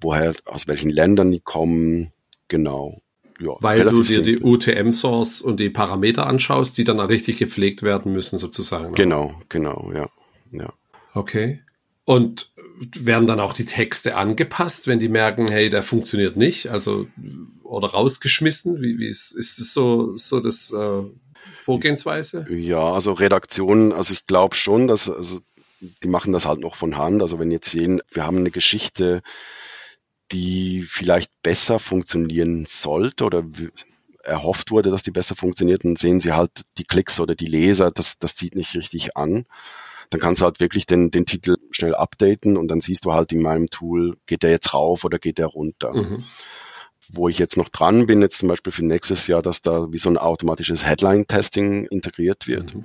[0.00, 2.12] Woher, aus welchen Ländern die kommen.
[2.46, 3.02] Genau.
[3.40, 4.36] Ja, Weil du dir simpel.
[4.36, 8.94] die UTM-Source und die Parameter anschaust, die dann auch richtig gepflegt werden müssen, sozusagen.
[8.94, 10.08] Genau, genau, ja.
[10.50, 10.72] ja.
[11.14, 11.60] Okay.
[12.04, 12.52] Und
[12.96, 17.06] werden dann auch die Texte angepasst, wenn die merken, hey, der funktioniert nicht, also
[17.62, 18.80] oder rausgeschmissen?
[18.80, 21.02] Wie, wie ist, ist es so, so das äh,
[21.62, 22.46] Vorgehensweise?
[22.50, 25.40] Ja, also Redaktionen, also ich glaube schon, dass also
[26.02, 27.22] die machen das halt noch von Hand.
[27.22, 29.22] Also wenn jetzt sehen, wir haben eine Geschichte,
[30.32, 33.44] die vielleicht besser funktionieren sollte oder
[34.24, 37.90] erhofft wurde, dass die besser funktioniert, dann sehen sie halt die Klicks oder die Leser,
[37.90, 39.46] das, das zieht nicht richtig an
[40.10, 43.32] dann kannst du halt wirklich den, den Titel schnell updaten und dann siehst du halt
[43.32, 45.92] in meinem Tool, geht der jetzt rauf oder geht der runter.
[45.94, 46.24] Mhm.
[47.10, 49.98] Wo ich jetzt noch dran bin, jetzt zum Beispiel für nächstes Jahr, dass da wie
[49.98, 52.74] so ein automatisches Headline-Testing integriert wird.
[52.74, 52.84] Mhm.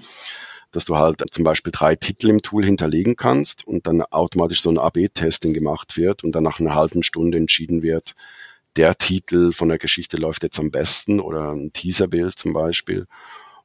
[0.71, 4.71] Dass du halt zum Beispiel drei Titel im Tool hinterlegen kannst und dann automatisch so
[4.71, 8.15] ein AB-Testing gemacht wird und dann nach einer halben Stunde entschieden wird,
[8.75, 13.05] der Titel von der Geschichte läuft jetzt am besten oder ein Teaserbild zum Beispiel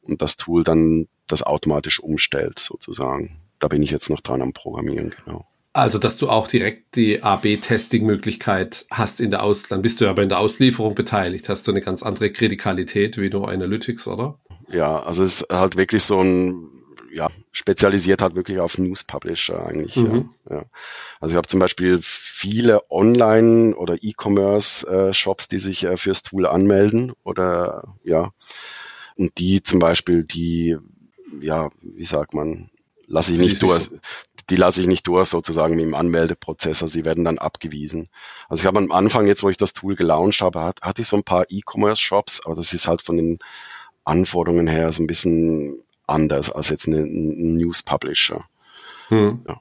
[0.02, 4.52] und das Tool dann das automatisch umstellt sozusagen da bin ich jetzt noch dran am
[4.52, 5.46] Programmieren, genau.
[5.72, 10.10] Also, dass du auch direkt die AB-Testing-Möglichkeit hast in der Aus, dann bist du ja
[10.10, 11.48] aber in der Auslieferung beteiligt.
[11.48, 14.40] Hast du eine ganz andere Kritikalität wie nur Analytics, oder?
[14.72, 16.68] Ja, also es ist halt wirklich so ein,
[17.12, 19.96] ja, spezialisiert halt wirklich auf News Publisher eigentlich.
[19.96, 20.30] Mhm.
[20.50, 20.64] Ja, ja.
[21.20, 26.46] Also ich habe zum Beispiel viele Online- oder E-Commerce-Shops, äh, die sich äh, fürs Tool
[26.46, 28.30] anmelden oder ja,
[29.16, 30.76] und die zum Beispiel, die,
[31.40, 32.70] ja, wie sagt man,
[33.08, 33.90] lasse ich nicht durch.
[34.50, 36.82] Die lasse ich nicht durch sozusagen mit dem Anmeldeprozess.
[36.82, 38.08] Also sie werden dann abgewiesen.
[38.48, 41.08] Also ich habe am Anfang jetzt, wo ich das Tool gelauncht habe, hat, hatte ich
[41.08, 43.38] so ein paar E-Commerce-Shops, aber das ist halt von den
[44.04, 48.46] Anforderungen her so ein bisschen anders als jetzt ein News-Publisher.
[49.08, 49.44] Hm.
[49.46, 49.60] Ja.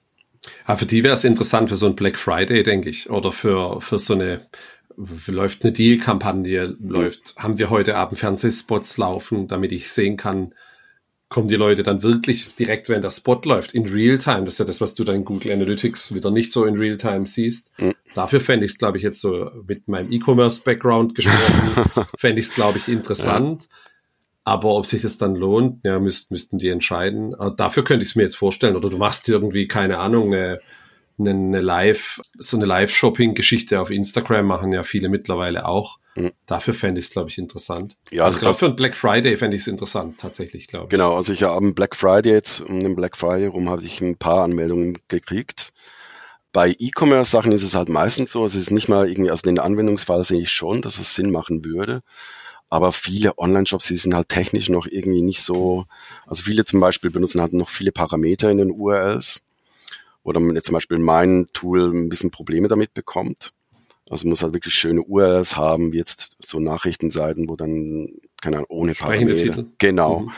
[0.66, 3.82] Ja, für die wäre es interessant für so ein Black Friday, denke ich, oder für,
[3.82, 4.48] für so eine
[5.28, 10.56] läuft eine Deal-Kampagne, läuft, haben wir heute Abend Fernsehspots laufen, damit ich sehen kann,
[11.30, 14.46] kommen die Leute dann wirklich direkt, wenn der Spot läuft, in Realtime.
[14.46, 17.28] Das ist ja das, was du dann in Google Analytics wieder nicht so in Realtime
[17.28, 17.72] siehst.
[17.80, 17.94] Mhm.
[18.16, 22.54] Dafür fände ich es, glaube ich, jetzt so mit meinem E-Commerce-Background gesprochen, fände ich es,
[22.54, 23.64] glaube ich, interessant.
[23.64, 23.78] Ja.
[24.46, 27.36] Aber ob sich das dann lohnt, ja, müsst, müssten die entscheiden.
[27.36, 28.78] Aber dafür könnte ich es mir jetzt vorstellen.
[28.78, 30.56] Oder du machst irgendwie, keine Ahnung, eine,
[31.20, 36.00] eine Live, so eine Live-Shopping-Geschichte auf Instagram machen ja viele mittlerweile auch.
[36.18, 36.32] Mhm.
[36.48, 37.96] Dafür fände ich es, glaube ich, interessant.
[38.12, 40.90] Ja, also, also glaube, für einen Black Friday fände ich es interessant, tatsächlich, glaube ich.
[40.90, 44.02] Genau, also ich habe am Black Friday jetzt, um den Black Friday rum, habe ich
[44.02, 45.72] ein paar Anmeldungen gekriegt.
[46.54, 50.24] Bei E-Commerce-Sachen ist es halt meistens so, es ist nicht mal irgendwie, also den Anwendungsfall
[50.24, 52.02] sehe ich schon, dass es Sinn machen würde.
[52.70, 55.86] Aber viele Online-Shops, die sind halt technisch noch irgendwie nicht so,
[56.26, 59.44] also viele zum Beispiel benutzen halt noch viele Parameter in den URLs.
[60.24, 63.54] Oder wenn jetzt zum Beispiel mein Tool ein bisschen Probleme damit bekommt.
[64.10, 68.10] Also muss halt wirklich schöne URLs haben, wie jetzt so Nachrichtenseiten, wo dann,
[68.42, 69.36] keine Ahnung, ohne Parameter.
[69.36, 69.66] Titel.
[69.78, 70.22] Genau.
[70.22, 70.32] Mhm.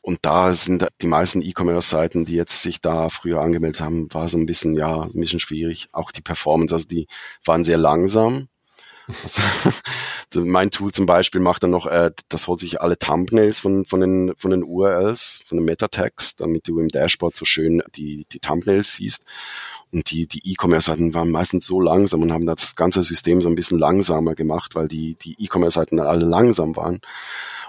[0.00, 4.36] Und da sind die meisten E-Commerce-Seiten, die jetzt sich da früher angemeldet haben, war so
[4.36, 5.88] ein bisschen, ja, ein bisschen schwierig.
[5.92, 7.06] Auch die Performance, also die
[7.42, 8.48] waren sehr langsam.
[9.22, 9.42] Also,
[10.44, 14.00] mein Tool zum Beispiel macht dann noch, äh, das holt sich alle Thumbnails von, von,
[14.00, 18.40] den, von den URLs, von den Meta-Tags, damit du im Dashboard so schön die, die
[18.40, 19.24] Thumbnails siehst.
[19.94, 23.54] Und die, die E-Commerce-Seiten waren meistens so langsam und haben das ganze System so ein
[23.54, 27.00] bisschen langsamer gemacht, weil die, die E-Commerce-Seiten alle langsam waren.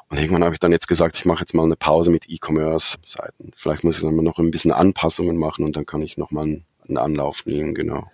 [0.10, 3.52] Und irgendwann habe ich dann jetzt gesagt, ich mache jetzt mal eine Pause mit E-Commerce-Seiten.
[3.56, 6.46] Vielleicht muss ich dann mal noch ein bisschen Anpassungen machen und dann kann ich nochmal
[6.46, 8.10] einen, einen Anlauf nehmen, genau.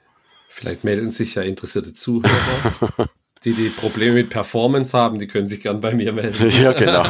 [0.49, 3.09] Vielleicht melden sich ja interessierte Zuhörer,
[3.43, 6.49] die die Probleme mit Performance haben, die können sich gern bei mir melden.
[6.61, 7.03] Ja, genau.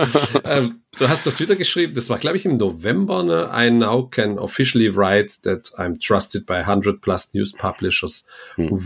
[0.44, 3.50] ähm, du hast auf Twitter geschrieben, das war glaube ich im November, ne?
[3.52, 8.26] I now can officially write that I'm trusted by 100 plus news publishers.
[8.56, 8.82] Hm.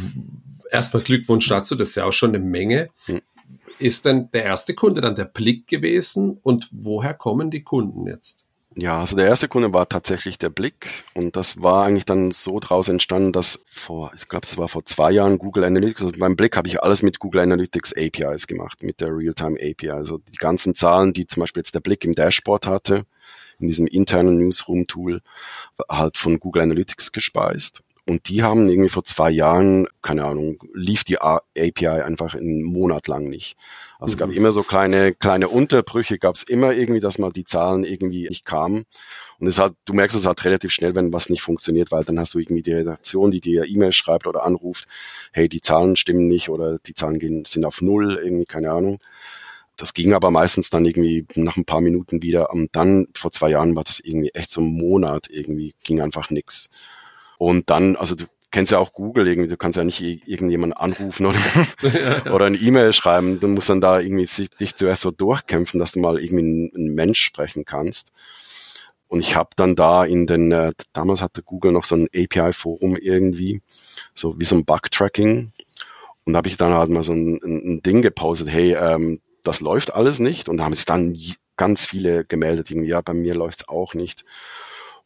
[0.71, 2.91] Erstmal Glückwunsch dazu, das ist ja auch schon eine Menge.
[3.07, 3.21] Hm.
[3.79, 8.45] Ist denn der erste Kunde dann der Blick gewesen und woher kommen die Kunden jetzt?
[8.77, 12.61] Ja, also der erste Kunde war tatsächlich der Blick und das war eigentlich dann so
[12.61, 16.37] draus entstanden, dass vor, ich glaube, das war vor zwei Jahren Google Analytics, also beim
[16.37, 19.91] Blick habe ich alles mit Google Analytics APIs gemacht, mit der Realtime API.
[19.91, 23.07] Also die ganzen Zahlen, die zum Beispiel jetzt der Blick im Dashboard hatte,
[23.59, 25.21] in diesem internen Newsroom-Tool,
[25.89, 27.83] halt von Google Analytics gespeist.
[28.07, 33.09] Und die haben irgendwie vor zwei Jahren, keine Ahnung, lief die API einfach einen Monat
[33.09, 33.57] lang nicht.
[33.99, 34.15] Also mhm.
[34.15, 34.37] es gab mhm.
[34.37, 38.45] immer so kleine, kleine Unterbrüche, gab es immer irgendwie, dass mal die Zahlen irgendwie nicht
[38.45, 38.85] kamen.
[39.39, 42.19] Und es hat, du merkst es halt relativ schnell, wenn was nicht funktioniert, weil dann
[42.19, 44.87] hast du irgendwie die Redaktion, die dir E-Mail schreibt oder anruft,
[45.33, 48.99] hey, die Zahlen stimmen nicht oder die Zahlen gehen, sind auf Null, irgendwie, keine Ahnung.
[49.77, 52.53] Das ging aber meistens dann irgendwie nach ein paar Minuten wieder.
[52.53, 56.29] Und dann vor zwei Jahren war das irgendwie echt so ein Monat irgendwie, ging einfach
[56.29, 56.69] nix.
[57.41, 61.25] Und dann, also du kennst ja auch Google irgendwie, du kannst ja nicht irgendjemanden anrufen
[61.25, 61.39] oder,
[62.35, 63.41] oder eine E-Mail schreiben.
[63.41, 66.71] Du musst dann da irgendwie sich, dich zuerst so durchkämpfen, dass du mal irgendwie einen,
[66.75, 68.13] einen Mensch sprechen kannst.
[69.09, 72.99] Und ich habe dann da in den, äh, damals hatte Google noch so ein API-Forum
[72.99, 73.63] irgendwie,
[74.15, 75.51] so wie so ein Bug-Tracking.
[76.25, 79.63] Und da habe ich dann halt mal so ein, ein Ding gepostet, hey, ähm, das
[79.63, 80.51] läuft alles nicht.
[80.51, 81.17] Und da haben sich dann
[81.57, 84.27] ganz viele gemeldet, irgendwie, ja, bei mir läuft's auch nicht.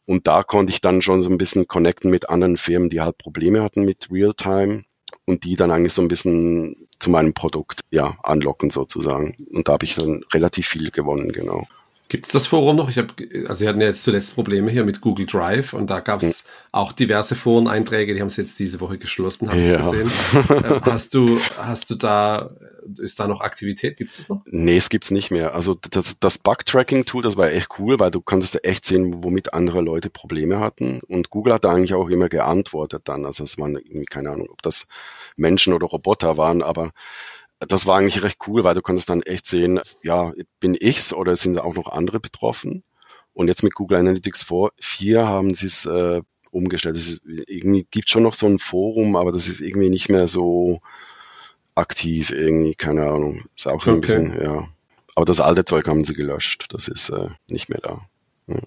[0.05, 3.17] Und da konnte ich dann schon so ein bisschen connecten mit anderen Firmen, die halt
[3.17, 4.83] Probleme hatten mit Realtime
[5.25, 9.35] und die dann eigentlich so ein bisschen zu meinem Produkt ja anlocken sozusagen.
[9.51, 11.67] Und da habe ich dann relativ viel gewonnen, genau.
[12.07, 12.87] Gibt es das Forum noch?
[12.89, 13.07] Ich habe,
[13.47, 16.43] also wir hatten ja jetzt zuletzt Probleme hier mit Google Drive und da gab es
[16.43, 16.49] hm.
[16.71, 19.71] auch diverse Foreneinträge, die haben es jetzt diese Woche geschlossen, habe ja.
[19.73, 20.11] ich gesehen.
[20.65, 22.51] Ähm, hast du, hast du da,
[22.97, 23.97] ist da noch Aktivität?
[23.97, 24.41] Gibt es das noch?
[24.45, 25.55] Nee, es gibt's nicht mehr.
[25.55, 29.81] Also das, das Bug-Tracking-Tool, das war echt cool, weil du konntest echt sehen, womit andere
[29.81, 31.01] Leute Probleme hatten.
[31.07, 33.25] Und Google hat da eigentlich auch immer geantwortet dann.
[33.25, 34.87] Also es waren irgendwie, keine Ahnung, ob das
[35.35, 36.91] Menschen oder Roboter waren, aber
[37.67, 41.35] das war eigentlich recht cool, weil du konntest dann echt sehen, ja, bin ich's oder
[41.35, 42.83] sind auch noch andere betroffen?
[43.33, 44.45] Und jetzt mit Google Analytics
[44.79, 46.95] 4 haben sie es äh, umgestellt.
[46.95, 50.79] Es irgendwie gibt schon noch so ein Forum, aber das ist irgendwie nicht mehr so
[51.75, 53.43] aktiv irgendwie, keine Ahnung.
[53.55, 54.07] Ist auch so ein okay.
[54.07, 54.67] bisschen, ja.
[55.15, 56.65] Aber das alte Zeug haben sie gelöscht.
[56.69, 58.01] Das ist äh, nicht mehr da.
[58.47, 58.59] Ja.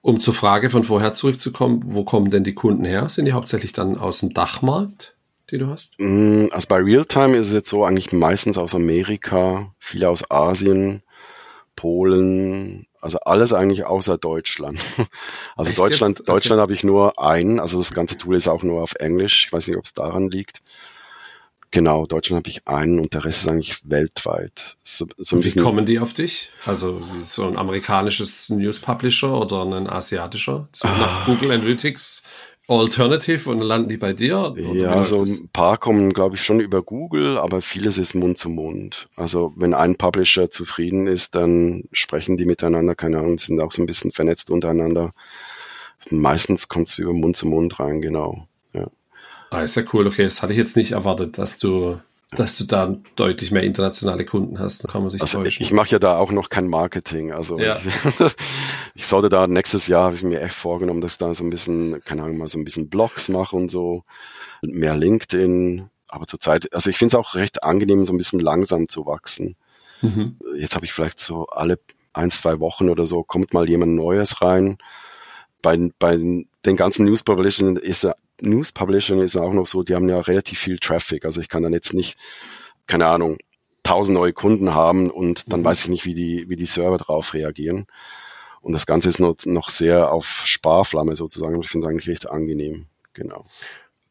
[0.00, 3.08] Um zur Frage von vorher zurückzukommen, wo kommen denn die Kunden her?
[3.08, 5.13] Sind die hauptsächlich dann aus dem Dachmarkt?
[5.54, 5.94] Die du hast?
[5.98, 11.02] Mm, also bei Realtime ist es jetzt so eigentlich meistens aus Amerika, viele aus Asien,
[11.76, 14.78] Polen, also alles eigentlich außer Deutschland.
[15.56, 16.32] Also Echt Deutschland, okay.
[16.32, 19.46] Deutschland habe ich nur einen, also das ganze Tool ist auch nur auf Englisch.
[19.46, 20.62] Ich weiß nicht, ob es daran liegt.
[21.70, 24.76] Genau, Deutschland habe ich einen und der Rest ist eigentlich weltweit.
[24.82, 26.50] So, so wie kommen die auf dich?
[26.66, 30.68] Also so ein amerikanisches News Publisher oder ein asiatischer?
[30.72, 31.22] So nach ah.
[31.26, 32.24] Google Analytics
[32.66, 34.54] Alternative und dann landen die bei dir?
[34.56, 38.48] ja, also ein paar kommen, glaube ich, schon über Google, aber vieles ist Mund zu
[38.48, 39.08] Mund.
[39.16, 43.82] Also wenn ein Publisher zufrieden ist, dann sprechen die miteinander, keine Ahnung, sind auch so
[43.82, 45.12] ein bisschen vernetzt untereinander.
[46.10, 48.48] Meistens kommt es über Mund zu Mund rein, genau.
[48.72, 48.88] Ja.
[49.50, 50.06] Ah, ist ja cool.
[50.06, 52.00] Okay, das hatte ich jetzt nicht erwartet, dass du
[52.36, 55.62] dass du da deutlich mehr internationale Kunden hast, dann kann man sich also täuschen.
[55.62, 57.32] Ich mache ja da auch noch kein Marketing.
[57.32, 57.76] Also ja.
[57.76, 57.86] ich,
[58.94, 61.50] ich, sollte da nächstes Jahr, habe ich mir echt vorgenommen, dass ich da so ein
[61.50, 64.04] bisschen, keine Ahnung, mal so ein bisschen Blogs mache und so,
[64.62, 65.88] mehr LinkedIn.
[66.08, 69.56] Aber zurzeit, also ich finde es auch recht angenehm, so ein bisschen langsam zu wachsen.
[70.02, 70.36] Mhm.
[70.56, 71.78] Jetzt habe ich vielleicht so alle
[72.12, 74.78] ein, zwei Wochen oder so, kommt mal jemand Neues rein.
[75.62, 78.06] Bei, bei den ganzen News Publishing ist
[78.40, 81.24] News Publishing ist auch noch so, die haben ja relativ viel Traffic.
[81.24, 82.18] Also ich kann dann jetzt nicht,
[82.86, 83.38] keine Ahnung,
[83.82, 85.64] tausend neue Kunden haben und dann mhm.
[85.64, 87.86] weiß ich nicht, wie die, wie die Server darauf reagieren.
[88.60, 91.60] Und das Ganze ist noch, noch sehr auf Sparflamme sozusagen.
[91.60, 92.86] Ich finde es eigentlich recht angenehm.
[93.12, 93.46] Genau.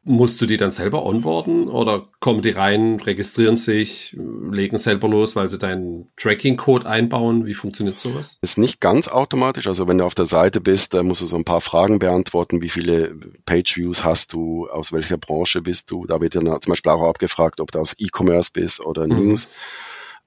[0.05, 4.13] Musst du die dann selber onboarden oder kommen die rein, registrieren sich,
[4.51, 7.45] legen selber los, weil sie deinen Tracking-Code einbauen?
[7.45, 8.37] Wie funktioniert sowas?
[8.41, 9.65] Ist nicht ganz automatisch.
[9.67, 12.61] Also wenn du auf der Seite bist, musst du so ein paar Fragen beantworten.
[12.61, 14.67] Wie viele Page-Views hast du?
[14.67, 16.05] Aus welcher Branche bist du?
[16.05, 19.27] Da wird dann zum Beispiel auch abgefragt, ob du aus E-Commerce bist oder mhm.
[19.27, 19.47] News.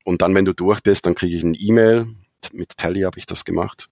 [0.04, 2.06] Und dann, wenn du durch bist, dann kriege ich ein E-Mail.
[2.52, 3.90] Mit Tally habe ich das gemacht.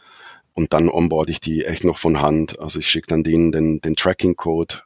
[0.54, 2.58] Und dann onboard ich die echt noch von Hand.
[2.58, 4.76] Also ich schicke dann denen den, den Tracking-Code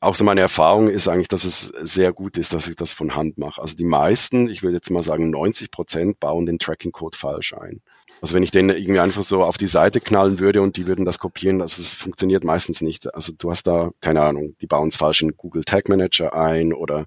[0.00, 3.14] auch so meine Erfahrung ist eigentlich, dass es sehr gut ist, dass ich das von
[3.14, 3.60] Hand mache.
[3.60, 7.82] Also die meisten, ich würde jetzt mal sagen 90 Prozent bauen den Tracking-Code falsch ein.
[8.22, 11.04] Also wenn ich den irgendwie einfach so auf die Seite knallen würde und die würden
[11.04, 13.14] das kopieren, das ist, funktioniert meistens nicht.
[13.14, 16.72] Also du hast da, keine Ahnung, die bauen es falsch in Google Tag Manager ein
[16.72, 17.04] oder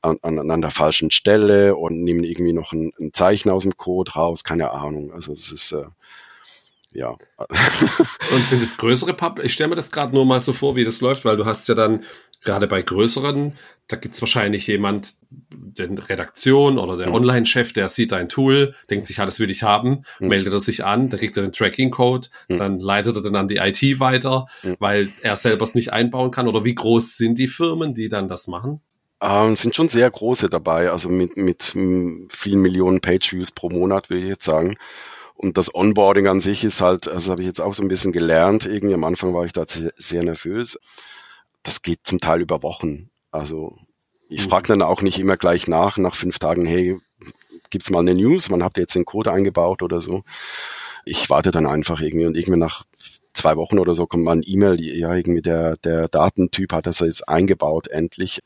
[0.00, 3.76] an, an, an der falschen Stelle und nehmen irgendwie noch ein, ein Zeichen aus dem
[3.76, 5.12] Code raus, keine Ahnung.
[5.12, 5.84] Also es ist, äh,
[6.96, 7.10] ja.
[7.38, 9.40] Und sind es größere Pub?
[9.42, 11.68] Ich stelle mir das gerade nur mal so vor, wie das läuft, weil du hast
[11.68, 12.04] ja dann
[12.44, 13.52] gerade bei größeren,
[13.88, 17.14] da gibt es wahrscheinlich jemand, den Redaktion oder der mhm.
[17.14, 20.28] Online-Chef, der sieht dein Tool, denkt sich, ja, das will ich haben, mhm.
[20.28, 22.58] meldet er sich an, da kriegt er den Tracking-Code, mhm.
[22.58, 24.76] dann leitet er dann an die IT weiter, mhm.
[24.78, 26.48] weil er selber es nicht einbauen kann.
[26.48, 28.80] Oder wie groß sind die Firmen, die dann das machen?
[29.20, 34.18] Ähm, sind schon sehr große dabei, also mit, mit vielen Millionen Page-Views pro Monat, will
[34.18, 34.76] ich jetzt sagen.
[35.36, 38.12] Und das Onboarding an sich ist halt, also habe ich jetzt auch so ein bisschen
[38.12, 38.64] gelernt.
[38.64, 40.78] Irgendwie am Anfang war ich da sehr nervös.
[41.62, 43.10] Das geht zum Teil über Wochen.
[43.30, 43.76] Also
[44.28, 44.50] ich mhm.
[44.50, 46.98] frage dann auch nicht immer gleich nach, nach fünf Tagen, hey,
[47.70, 48.50] gibt's mal eine News?
[48.50, 50.22] Wann habt ihr jetzt den Code eingebaut oder so?
[51.04, 52.84] Ich warte dann einfach irgendwie und irgendwie nach
[53.34, 57.00] zwei Wochen oder so kommt mal ein E-Mail, ja, irgendwie der, der Datentyp hat das
[57.00, 58.40] jetzt eingebaut, endlich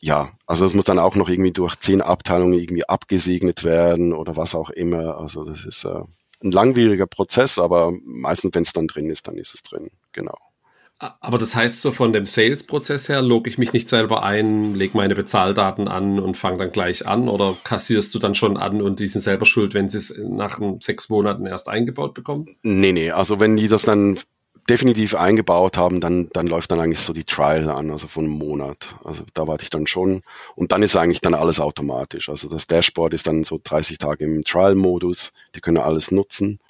[0.00, 4.36] ja, also das muss dann auch noch irgendwie durch zehn Abteilungen irgendwie abgesegnet werden oder
[4.36, 5.18] was auch immer.
[5.18, 6.02] Also das ist äh,
[6.42, 9.90] ein langwieriger Prozess, aber meistens, wenn es dann drin ist, dann ist es drin.
[10.12, 10.36] Genau.
[11.00, 14.96] Aber das heißt so von dem Sales-Prozess her, log ich mich nicht selber ein, leg
[14.96, 18.98] meine Bezahldaten an und fange dann gleich an oder kassierst du dann schon an und
[18.98, 22.46] die sind selber schuld, wenn sie es nach sechs Monaten erst eingebaut bekommen?
[22.64, 24.18] Nee, nee, also wenn die das dann
[24.68, 28.34] definitiv eingebaut haben, dann, dann läuft dann eigentlich so die Trial an, also von einem
[28.34, 28.96] Monat.
[29.04, 30.22] Also da warte ich dann schon.
[30.54, 32.28] Und dann ist eigentlich dann alles automatisch.
[32.28, 35.32] Also das Dashboard ist dann so 30 Tage im Trial-Modus.
[35.54, 36.60] Die können alles nutzen.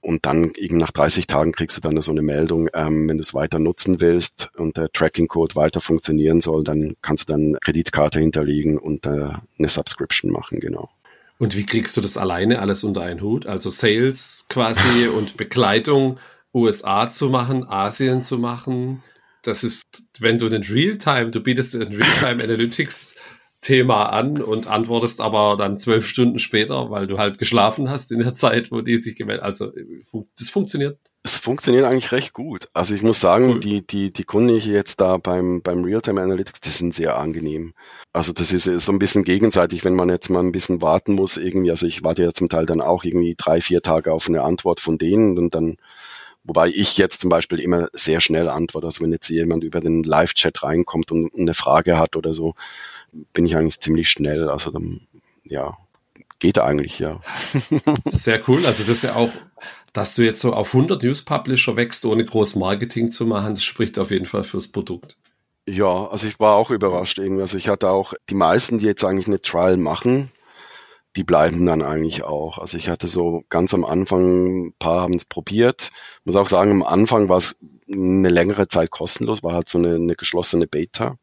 [0.00, 3.22] Und dann eben nach 30 Tagen kriegst du dann so eine Meldung, ähm, wenn du
[3.22, 8.18] es weiter nutzen willst und der Tracking-Code weiter funktionieren soll, dann kannst du dann Kreditkarte
[8.18, 9.28] hinterlegen und äh,
[9.58, 10.90] eine Subscription machen, genau.
[11.38, 13.46] Und wie kriegst du das alleine alles unter einen Hut?
[13.46, 16.18] Also Sales quasi und Begleitung
[16.54, 19.02] USA zu machen, Asien zu machen.
[19.42, 19.84] Das ist,
[20.18, 23.16] wenn du den Realtime, du bietest den Realtime Analytics
[23.62, 28.18] Thema an und antwortest aber dann zwölf Stunden später, weil du halt geschlafen hast in
[28.18, 29.44] der Zeit, wo die sich gemeldet.
[29.44, 29.72] Also
[30.36, 30.98] das funktioniert.
[31.22, 32.68] Es funktioniert eigentlich recht gut.
[32.74, 33.60] Also ich muss sagen, cool.
[33.60, 37.16] die, die, die Kunden, die ich jetzt da beim, beim Realtime Analytics, die sind sehr
[37.16, 37.74] angenehm.
[38.12, 41.36] Also das ist so ein bisschen gegenseitig, wenn man jetzt mal ein bisschen warten muss
[41.36, 41.70] irgendwie.
[41.70, 44.80] Also ich warte ja zum Teil dann auch irgendwie drei, vier Tage auf eine Antwort
[44.80, 45.76] von denen und dann
[46.44, 48.86] Wobei ich jetzt zum Beispiel immer sehr schnell antworte.
[48.86, 52.54] Also wenn jetzt jemand über den Live-Chat reinkommt und eine Frage hat oder so,
[53.32, 54.48] bin ich eigentlich ziemlich schnell.
[54.48, 55.02] Also dann,
[55.44, 55.76] ja,
[56.40, 57.20] geht eigentlich, ja.
[58.06, 58.66] Sehr cool.
[58.66, 59.30] Also das ist ja auch,
[59.92, 63.98] dass du jetzt so auf 100 News-Publisher wächst, ohne groß Marketing zu machen, das spricht
[63.98, 65.16] auf jeden Fall fürs Produkt.
[65.68, 67.42] Ja, also ich war auch überrascht irgendwie.
[67.42, 70.32] Also ich hatte auch die meisten, die jetzt eigentlich eine Trial machen,
[71.16, 72.58] die bleiben dann eigentlich auch.
[72.58, 75.90] Also ich hatte so ganz am Anfang, ein paar haben es probiert.
[76.24, 77.56] Muss auch sagen, am Anfang war es
[77.90, 81.16] eine längere Zeit kostenlos, war halt so eine, eine geschlossene Beta.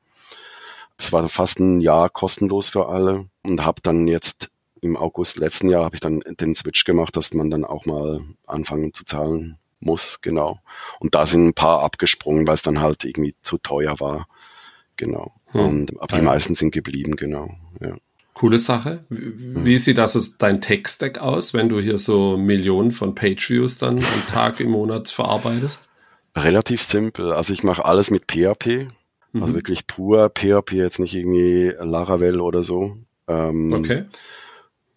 [0.98, 4.50] Es war fast ein Jahr kostenlos für alle und habe dann jetzt
[4.82, 8.22] im August letzten Jahr habe ich dann den Switch gemacht, dass man dann auch mal
[8.46, 10.60] anfangen zu zahlen muss, genau.
[11.00, 14.28] Und da sind ein paar abgesprungen, weil es dann halt irgendwie zu teuer war.
[14.98, 15.34] Genau.
[15.48, 15.62] Hm.
[15.62, 17.50] Und aber die meisten sind geblieben, genau.
[17.80, 17.96] Ja.
[18.40, 19.04] Coole Sache.
[19.10, 24.28] Wie sieht also dein Tech-Stack aus, wenn du hier so Millionen von Page-Views dann am
[24.30, 25.90] Tag im Monat verarbeitest?
[26.38, 27.34] Relativ simpel.
[27.34, 28.88] Also ich mache alles mit PHP.
[29.34, 29.54] Also mhm.
[29.56, 32.96] wirklich pur PHP, jetzt nicht irgendwie Laravel oder so.
[33.28, 34.06] Ähm, okay.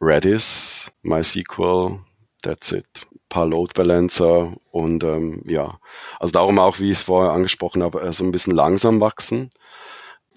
[0.01, 1.99] Redis, MySQL,
[2.43, 3.09] that's it.
[3.13, 5.81] Ein paar Load Balancer und ähm, ja,
[6.21, 9.51] also darum auch, wie ich es vorher angesprochen habe, äh, so ein bisschen langsam wachsen.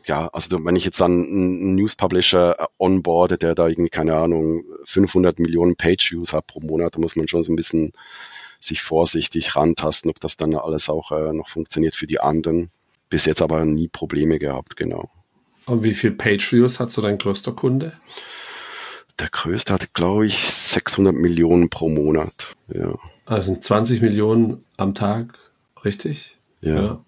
[0.06, 4.16] Ja, also wenn ich jetzt dann einen News Publisher äh, onboarde, der da irgendwie, keine
[4.16, 7.92] Ahnung, 500 Millionen Page Views hat pro Monat, da muss man schon so ein bisschen
[8.60, 12.70] sich vorsichtig rantasten, ob das dann alles auch äh, noch funktioniert für die anderen.
[13.10, 15.10] Bis jetzt aber nie Probleme gehabt, genau.
[15.66, 17.94] Und wie viel Page Views hat so dein größter Kunde?
[19.20, 22.56] Der größte hatte, glaube ich, 600 Millionen pro Monat.
[22.68, 22.96] Ja.
[23.26, 25.40] Also 20 Millionen am Tag,
[25.84, 26.38] richtig?
[26.62, 26.76] Ja.
[26.76, 27.06] Ja,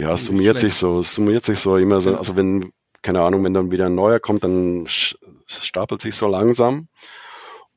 [0.00, 2.16] ja summiert sich so, summiert sich so immer so.
[2.16, 2.72] Also wenn,
[3.02, 6.88] keine Ahnung, wenn dann wieder ein neuer kommt, dann stapelt sich so langsam.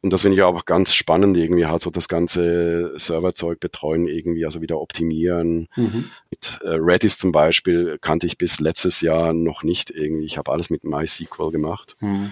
[0.03, 4.45] Und das finde ich auch ganz spannend, irgendwie halt so das ganze Serverzeug betreuen, irgendwie,
[4.45, 5.67] also wieder optimieren.
[5.75, 6.09] Mhm.
[6.31, 10.25] Mit äh, Redis zum Beispiel kannte ich bis letztes Jahr noch nicht irgendwie.
[10.25, 11.97] Ich habe alles mit MySQL gemacht.
[11.99, 12.31] Mhm.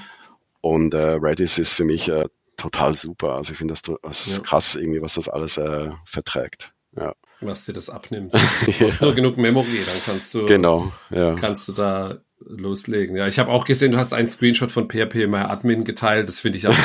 [0.61, 2.25] Und äh, Redis ist für mich äh,
[2.57, 3.35] total super.
[3.35, 4.43] Also ich finde das, das ist ja.
[4.43, 6.73] krass irgendwie, was das alles äh, verträgt.
[6.97, 7.13] Ja.
[7.41, 8.33] Was dir das abnimmt.
[8.79, 8.87] ja.
[8.99, 11.35] Nur genug Memory, dann kannst du, genau, ja.
[11.35, 13.15] kannst du da loslegen.
[13.15, 16.27] Ja, ich habe auch gesehen, du hast einen Screenshot von PHP Admin geteilt.
[16.27, 16.75] Das finde ich auch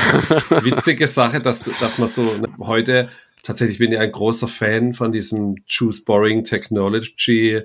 [0.51, 3.09] eine witzige Sache, dass du, dass man so ne, heute
[3.43, 7.63] tatsächlich bin ich ein großer Fan von diesem Choose Boring Technology,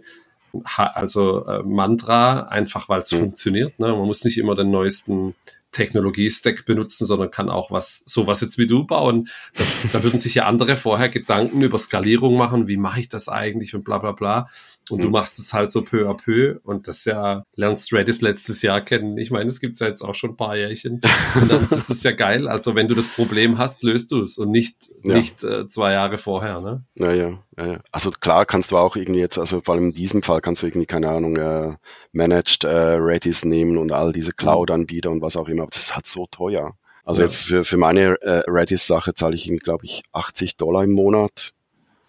[0.75, 3.19] also äh, Mantra, einfach weil es mhm.
[3.19, 3.79] funktioniert.
[3.79, 3.87] Ne?
[3.87, 5.35] Man muss nicht immer den neuesten
[5.71, 9.29] Technologie-Stack benutzen, sondern kann auch was, sowas jetzt wie du bauen.
[9.53, 9.63] Da,
[9.93, 13.75] da würden sich ja andere vorher Gedanken über Skalierung machen, wie mache ich das eigentlich
[13.75, 14.49] und bla bla bla.
[14.89, 15.03] Und mhm.
[15.03, 18.81] du machst es halt so peu à peu und das ja, lernst Redis letztes Jahr
[18.81, 19.17] kennen.
[19.17, 20.99] Ich meine, es gibt's ja jetzt auch schon ein paar Jährchen.
[21.35, 22.47] Und dann, das ist ja geil.
[22.47, 25.15] Also wenn du das Problem hast, löst du es und nicht, ja.
[25.15, 26.83] nicht äh, zwei Jahre vorher, ne?
[26.95, 30.23] Ja, ja, ja, Also klar kannst du auch irgendwie jetzt, also vor allem in diesem
[30.23, 31.75] Fall kannst du irgendwie, keine Ahnung, äh,
[32.11, 35.63] Managed äh, Redis nehmen und all diese Cloud-Anbieter und was auch immer.
[35.63, 36.73] Aber das ist halt so teuer.
[37.03, 37.27] Also ja.
[37.27, 41.53] jetzt für, für meine äh, Redis-Sache zahle ich glaube ich, 80 Dollar im Monat.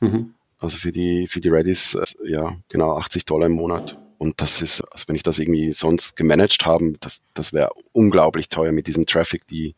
[0.00, 0.34] Mhm.
[0.60, 3.98] Also für die, für die Redis, äh, ja, genau 80 Dollar im Monat.
[4.18, 8.50] Und das ist, also wenn ich das irgendwie sonst gemanagt haben, das, das wäre unglaublich
[8.50, 9.74] teuer mit diesem Traffic, die,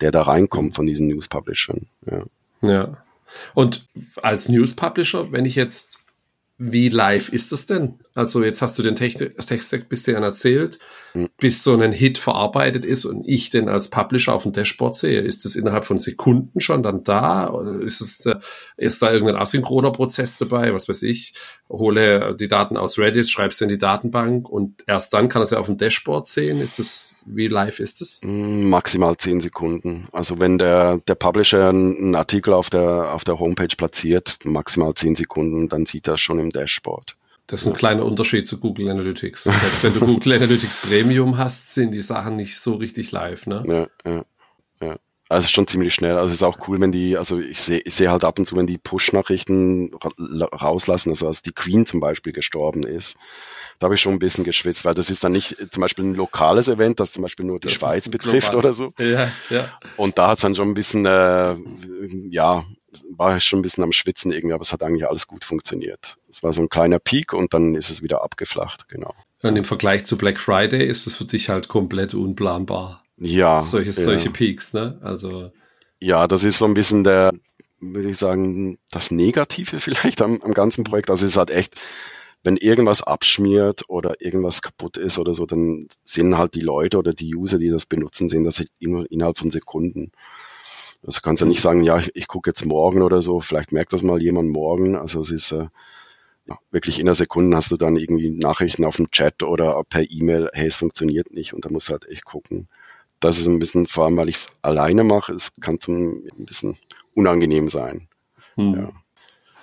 [0.00, 1.86] der da reinkommt von diesen News Publishern.
[2.06, 2.24] Ja.
[2.62, 3.04] ja.
[3.52, 3.86] Und
[4.22, 6.03] als News Publisher, wenn ich jetzt
[6.56, 7.98] wie live ist das denn?
[8.14, 10.78] Also jetzt hast du den Tech-Stack bis dahin erzählt,
[11.12, 11.28] mhm.
[11.36, 15.20] bis so ein Hit verarbeitet ist und ich den als Publisher auf dem Dashboard sehe.
[15.20, 17.50] Ist das innerhalb von Sekunden schon dann da?
[17.50, 18.36] Oder ist, es, äh,
[18.76, 20.72] ist da irgendein asynchroner Prozess dabei?
[20.72, 21.34] Was weiß ich?
[21.68, 25.46] Hole die Daten aus Redis, schreibe sie in die Datenbank und erst dann kann er
[25.46, 26.60] sie auf dem Dashboard sehen.
[26.60, 28.20] Ist das, wie live ist das?
[28.22, 30.06] Mm, maximal zehn Sekunden.
[30.12, 35.16] Also wenn der, der Publisher einen Artikel auf der, auf der Homepage platziert, maximal zehn
[35.16, 37.16] Sekunden, dann sieht er schon im Dashboard.
[37.46, 39.44] Das ist ein kleiner Unterschied zu Google Analytics.
[39.44, 43.62] Selbst wenn du Google Analytics Premium hast, sind die Sachen nicht so richtig live, ne?
[43.66, 44.24] Ja, ja,
[44.80, 44.96] ja.
[45.28, 46.16] Also schon ziemlich schnell.
[46.16, 48.44] Also es ist auch cool, wenn die, also ich sehe ich seh halt ab und
[48.44, 53.16] zu, wenn die Push-Nachrichten rauslassen, also als die Queen zum Beispiel gestorben ist,
[53.78, 56.14] da habe ich schon ein bisschen geschwitzt, weil das ist dann nicht zum Beispiel ein
[56.14, 58.66] lokales Event, das zum Beispiel nur die das Schweiz betrifft global.
[58.66, 58.92] oder so.
[58.98, 59.68] Ja, ja.
[59.96, 61.56] Und da hat es dann schon ein bisschen, äh,
[62.30, 62.64] ja,
[63.10, 66.16] war ich schon ein bisschen am Schwitzen irgendwie, aber es hat eigentlich alles gut funktioniert.
[66.28, 69.14] Es war so ein kleiner Peak und dann ist es wieder abgeflacht, genau.
[69.42, 73.04] Und im Vergleich zu Black Friday ist es für dich halt komplett unplanbar.
[73.18, 73.60] Ja.
[73.62, 74.98] Solche, solche Peaks, ne?
[75.02, 75.52] Also.
[76.00, 77.32] Ja, das ist so ein bisschen der,
[77.80, 81.10] würde ich sagen, das Negative vielleicht am, am ganzen Projekt.
[81.10, 81.80] Also es ist halt echt,
[82.42, 87.12] wenn irgendwas abschmiert oder irgendwas kaputt ist oder so, dann sehen halt die Leute oder
[87.12, 90.12] die User, die das benutzen, sehen das innerhalb von Sekunden.
[91.06, 93.92] Also kannst du nicht sagen, ja, ich, ich gucke jetzt morgen oder so, vielleicht merkt
[93.92, 94.96] das mal jemand morgen.
[94.96, 95.66] Also es ist äh,
[96.70, 100.50] wirklich in der Sekunde hast du dann irgendwie Nachrichten auf dem Chat oder per E-Mail,
[100.52, 102.68] hey, es funktioniert nicht und da musst du halt echt gucken.
[103.20, 106.44] Das ist ein bisschen, vor allem weil ich es alleine mache, es kann zum ein
[106.44, 106.76] bisschen
[107.14, 108.08] unangenehm sein.
[108.56, 108.74] Hm.
[108.74, 108.92] Ja.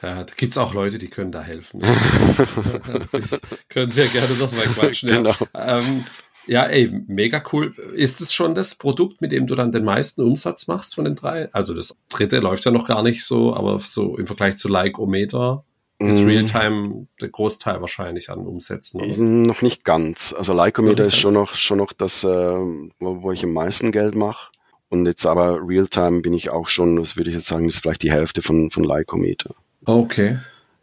[0.02, 1.80] Ja, da gibt's auch Leute, die können da helfen.
[3.70, 5.10] können wir gerne noch mal quatschen.
[5.14, 5.36] genau.
[5.54, 5.78] Ja.
[5.78, 6.04] Ähm,
[6.48, 7.74] ja, ey, mega cool.
[7.94, 11.16] Ist es schon das Produkt, mit dem du dann den meisten Umsatz machst von den
[11.16, 11.54] drei?
[11.54, 15.64] Also das dritte läuft ja noch gar nicht so, aber so im Vergleich zu Like-O-Meter
[16.00, 16.26] ist mm.
[16.26, 19.18] Realtime der Großteil wahrscheinlich an Umsätzen, oder?
[19.18, 20.34] Noch nicht ganz.
[20.36, 24.16] Also Lycometer ist schon noch, schon noch das, äh, wo, wo ich am meisten Geld
[24.16, 24.52] mache.
[24.90, 28.04] Und jetzt aber Realtime bin ich auch schon, das würde ich jetzt sagen, ist vielleicht
[28.04, 29.56] die Hälfte von, von Lycometer.
[29.86, 30.40] Okay.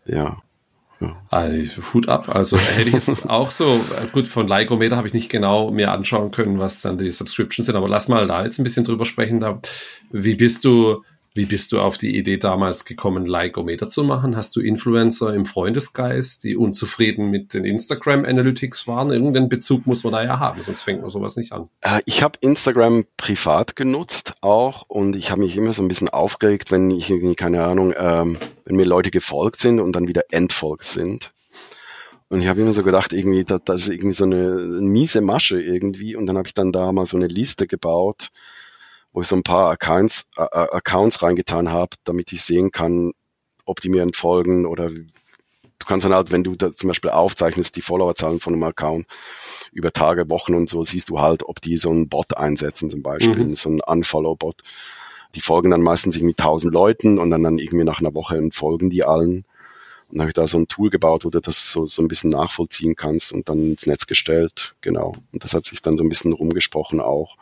[0.07, 0.39] Ja.
[1.01, 1.16] Ja.
[1.30, 2.28] Also, Hut ab.
[2.28, 3.80] Also hätte ich jetzt auch so,
[4.12, 7.76] gut, von Lycometer habe ich nicht genau mir anschauen können, was dann die Subscriptions sind,
[7.76, 9.40] aber lass mal da jetzt ein bisschen drüber sprechen.
[9.40, 9.61] Da,
[10.11, 11.05] wie bist du,
[11.39, 14.36] Wie bist du auf die Idee damals gekommen, Likeometer zu machen?
[14.36, 19.12] Hast du Influencer im Freundesgeist, die unzufrieden mit den Instagram Analytics waren?
[19.12, 21.68] Irgendeinen Bezug muss man da ja haben, sonst fängt man sowas nicht an.
[21.82, 26.09] Äh, ich habe Instagram privat genutzt auch und ich habe mich immer so ein bisschen
[26.09, 30.24] aufgeregt, wenn ich irgendwie, keine Ahnung, ähm, wenn mir Leute gefolgt sind und dann wieder
[30.32, 31.32] entfolgt sind.
[32.30, 35.61] Und ich habe immer so gedacht, irgendwie, das, das ist irgendwie so eine miese Masche
[35.61, 36.16] irgendwie.
[36.16, 38.30] Und dann habe ich dann da mal so eine Liste gebaut,
[39.13, 43.13] wo ich so ein paar Accounts, äh, Accounts reingetan habe, damit ich sehen kann,
[43.65, 44.91] ob die mir entfolgen oder
[45.79, 49.07] du kannst dann halt, wenn du da zum Beispiel aufzeichnest, die Followerzahlen von einem Account
[49.73, 53.03] über Tage, Wochen und so, siehst du halt, ob die so einen Bot einsetzen zum
[53.03, 53.55] Beispiel, mhm.
[53.55, 54.63] so einen Unfollow-Bot.
[55.35, 58.91] Die folgen dann meistens irgendwie tausend Leuten und dann, dann irgendwie nach einer Woche entfolgen
[58.91, 59.45] die allen.
[60.09, 62.09] Und dann habe ich da so ein Tool gebaut, wo du das so, so ein
[62.09, 64.75] bisschen nachvollziehen kannst und dann ins Netz gestellt.
[64.81, 65.13] Genau.
[65.33, 67.37] Und das hat sich dann so ein bisschen rumgesprochen auch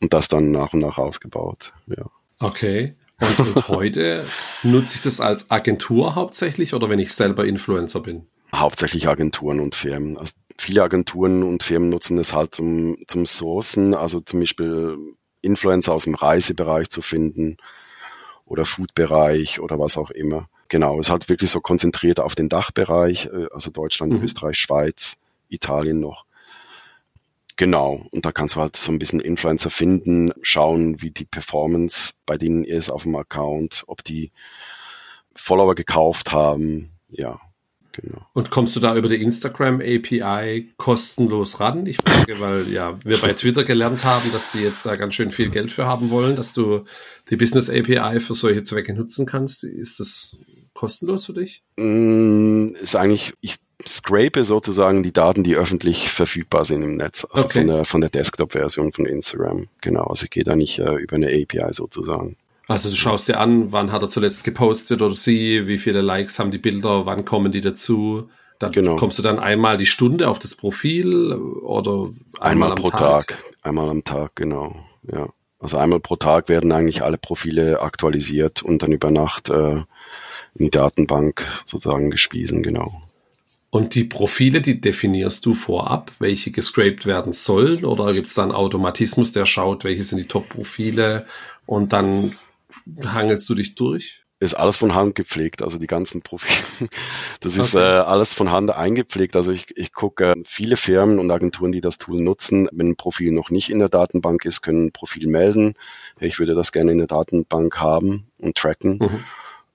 [0.00, 1.72] und das dann nach und nach ausgebaut.
[1.86, 2.06] Ja.
[2.38, 2.94] Okay.
[3.20, 4.26] Und, und heute
[4.62, 8.26] nutze ich das als Agentur hauptsächlich oder wenn ich selber Influencer bin?
[8.54, 10.18] Hauptsächlich Agenturen und Firmen.
[10.18, 14.96] Also viele Agenturen und Firmen nutzen es halt zum, zum Sourcen, also zum Beispiel
[15.42, 17.56] Influencer aus dem Reisebereich zu finden
[18.44, 20.48] oder Foodbereich oder was auch immer.
[20.68, 24.22] Genau, es ist halt wirklich so konzentriert auf den Dachbereich, äh, also Deutschland, mhm.
[24.22, 25.16] Österreich, Schweiz,
[25.48, 26.25] Italien noch.
[27.56, 32.14] Genau, und da kannst du halt so ein bisschen Influencer finden, schauen, wie die Performance
[32.26, 34.30] bei denen ist auf dem Account, ob die
[35.34, 37.40] Follower gekauft haben, ja.
[37.92, 38.26] Genau.
[38.34, 41.86] Und kommst du da über die Instagram API kostenlos ran?
[41.86, 45.30] Ich frage, weil ja wir bei Twitter gelernt haben, dass die jetzt da ganz schön
[45.30, 46.84] viel Geld für haben wollen, dass du
[47.30, 49.64] die Business API für solche Zwecke nutzen kannst.
[49.64, 50.44] Ist das
[50.74, 51.62] kostenlos für dich?
[51.78, 53.56] Mm, ist eigentlich, ich
[53.86, 57.60] scrape sozusagen die Daten, die öffentlich verfügbar sind im Netz, also okay.
[57.60, 59.68] von der, von der Desktop-Version von Instagram.
[59.80, 62.36] Genau, also ich gehe da nicht äh, über eine API sozusagen.
[62.68, 66.38] Also du schaust dir an, wann hat er zuletzt gepostet oder sie, wie viele Likes
[66.38, 68.28] haben die Bilder, wann kommen die dazu.
[68.58, 68.96] Dann genau.
[68.96, 72.10] kommst du dann einmal die Stunde auf das Profil oder
[72.40, 73.28] einmal, einmal pro Tag?
[73.28, 73.44] Tag?
[73.62, 74.74] Einmal am Tag, genau.
[75.02, 75.28] Ja.
[75.58, 79.82] Also einmal pro Tag werden eigentlich alle Profile aktualisiert und dann über Nacht äh,
[80.54, 83.02] in die Datenbank sozusagen gespiesen, genau.
[83.76, 87.84] Und die Profile, die definierst du vorab, welche gescraped werden sollen?
[87.84, 91.26] Oder gibt es da einen Automatismus, der schaut, welche sind die Top-Profile
[91.66, 92.32] und dann
[93.04, 94.22] hangelst du dich durch?
[94.40, 96.88] Ist alles von Hand gepflegt, also die ganzen Profile.
[97.40, 97.84] Das ist okay.
[97.84, 99.36] äh, alles von Hand eingepflegt.
[99.36, 102.70] Also ich, ich gucke äh, viele Firmen und Agenturen, die das Tool nutzen.
[102.72, 105.74] Wenn ein Profil noch nicht in der Datenbank ist, können ein Profil melden.
[106.18, 108.96] Ich würde das gerne in der Datenbank haben und tracken.
[109.02, 109.24] Mhm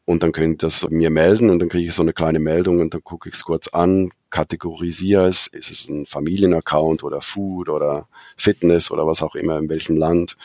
[0.05, 2.79] und dann können die das mir melden und dann kriege ich so eine kleine Meldung
[2.79, 7.69] und dann gucke ich es kurz an, kategorisiere es, ist es ein Familienaccount oder Food
[7.69, 10.37] oder Fitness oder was auch immer, in welchem Land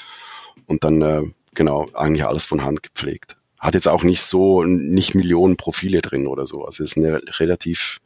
[0.66, 1.22] und dann äh,
[1.54, 3.36] genau eigentlich alles von Hand gepflegt.
[3.58, 7.20] Hat jetzt auch nicht so, nicht Millionen Profile drin oder so, also es ist eine
[7.38, 8.00] relativ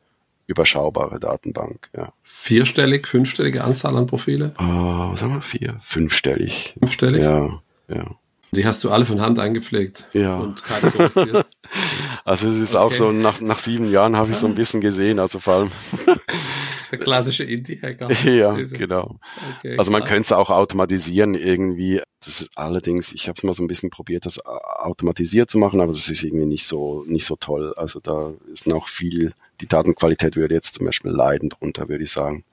[0.47, 2.13] überschaubare Datenbank, ja.
[2.23, 4.55] Vierstellig, fünfstellige Anzahl an Profile?
[4.59, 6.75] Oh, sagen wir vier, fünfstellig.
[6.79, 7.23] Fünfstellig?
[7.23, 8.17] Ja, ja.
[8.53, 10.39] Die hast du alle von Hand eingepflegt ja.
[10.39, 11.47] und kategorisiert.
[12.25, 12.85] also es ist okay.
[12.85, 15.71] auch so, nach, nach sieben Jahren habe ich so ein bisschen gesehen, also vor allem.
[16.91, 18.09] Der klassische Indie-Hacker.
[18.25, 19.21] Ja, genau.
[19.59, 22.03] Okay, also man könnte es auch automatisieren irgendwie.
[22.25, 25.81] Das ist allerdings, ich habe es mal so ein bisschen probiert, das automatisiert zu machen,
[25.81, 27.73] aber das ist irgendwie nicht so nicht so toll.
[27.77, 32.11] Also da ist noch viel, die Datenqualität würde jetzt zum Beispiel leiden drunter, würde ich
[32.11, 32.45] sagen.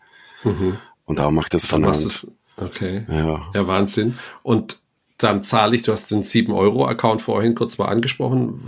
[0.43, 0.77] Mhm.
[1.05, 2.27] Und da macht das von Hand.
[2.57, 3.05] Okay.
[3.09, 3.49] Ja.
[3.53, 4.17] ja, Wahnsinn.
[4.43, 4.77] Und
[5.17, 8.61] dann zahle ich, du hast den 7-Euro-Account vorhin kurz mal angesprochen,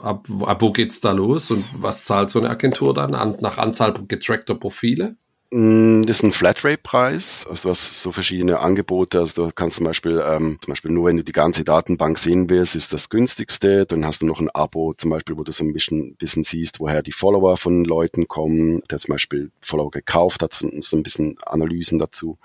[0.00, 3.58] ab, ab wo geht's da los und was zahlt so eine Agentur dann an, nach
[3.58, 5.16] Anzahl getrackter Profile?
[5.50, 7.46] Mm, das ist ein Flatrate-Preis.
[7.48, 9.18] Also du hast so verschiedene Angebote.
[9.18, 12.50] Also du kannst zum Beispiel, ähm, zum Beispiel nur wenn du die ganze Datenbank sehen
[12.50, 13.86] willst, ist das günstigste.
[13.86, 16.80] Dann hast du noch ein Abo, zum Beispiel, wo du so ein bisschen, bisschen siehst,
[16.80, 18.82] woher die Follower von Leuten kommen.
[18.90, 22.36] Der zum Beispiel Follower gekauft hat, so ein bisschen Analysen dazu.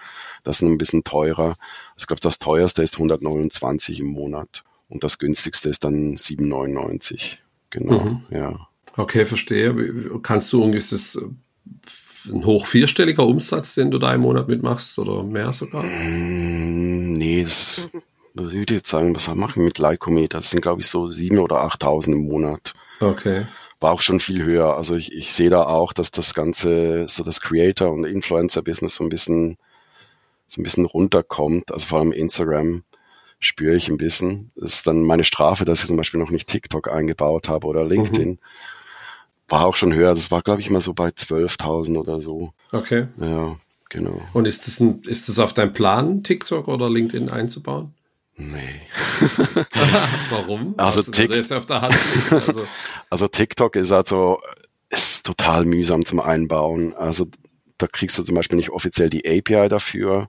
[0.43, 1.57] Das ist ein bisschen teurer.
[1.93, 4.63] Also ich glaube, das teuerste ist 129 im Monat.
[4.87, 7.37] Und das günstigste ist dann 7,99.
[7.69, 8.23] Genau, mhm.
[8.29, 8.67] ja.
[8.95, 9.73] Okay, verstehe.
[10.21, 11.17] Kannst du irgendwie das
[12.25, 15.83] ein hoch vierstelliger Umsatz, den du da im Monat mitmachst oder mehr sogar?
[15.83, 17.87] Mm, nee, das
[18.33, 20.39] würde ich jetzt sagen, was machen wir mit Lycometer?
[20.39, 22.73] Das sind, glaube ich, so sieben oder achttausend im Monat.
[22.99, 23.45] Okay.
[23.79, 24.75] War auch schon viel höher.
[24.75, 29.03] Also ich, ich sehe da auch, dass das ganze, so das Creator- und Influencer-Business so
[29.03, 29.57] ein bisschen,
[30.47, 31.71] so ein bisschen runterkommt.
[31.71, 32.83] Also vor allem Instagram
[33.39, 34.51] spüre ich ein bisschen.
[34.55, 37.83] Das ist dann meine Strafe, dass ich zum Beispiel noch nicht TikTok eingebaut habe oder
[37.83, 38.29] LinkedIn.
[38.29, 38.39] Mhm
[39.53, 40.15] war auch schon höher.
[40.15, 42.53] Das war, glaube ich, mal so bei 12.000 oder so.
[42.71, 43.07] Okay.
[43.17, 43.55] Ja,
[43.89, 44.19] genau.
[44.33, 47.93] Und ist das, ein, ist das auf deinem Plan, TikTok oder LinkedIn einzubauen?
[48.35, 48.81] Nee.
[50.31, 50.73] Warum?
[50.77, 51.95] Also, der Hand
[52.31, 52.65] also.
[53.11, 54.39] also TikTok ist also
[54.89, 56.95] ist total mühsam zum Einbauen.
[56.95, 57.27] Also
[57.77, 60.25] da kriegst du zum Beispiel nicht offiziell die API dafür,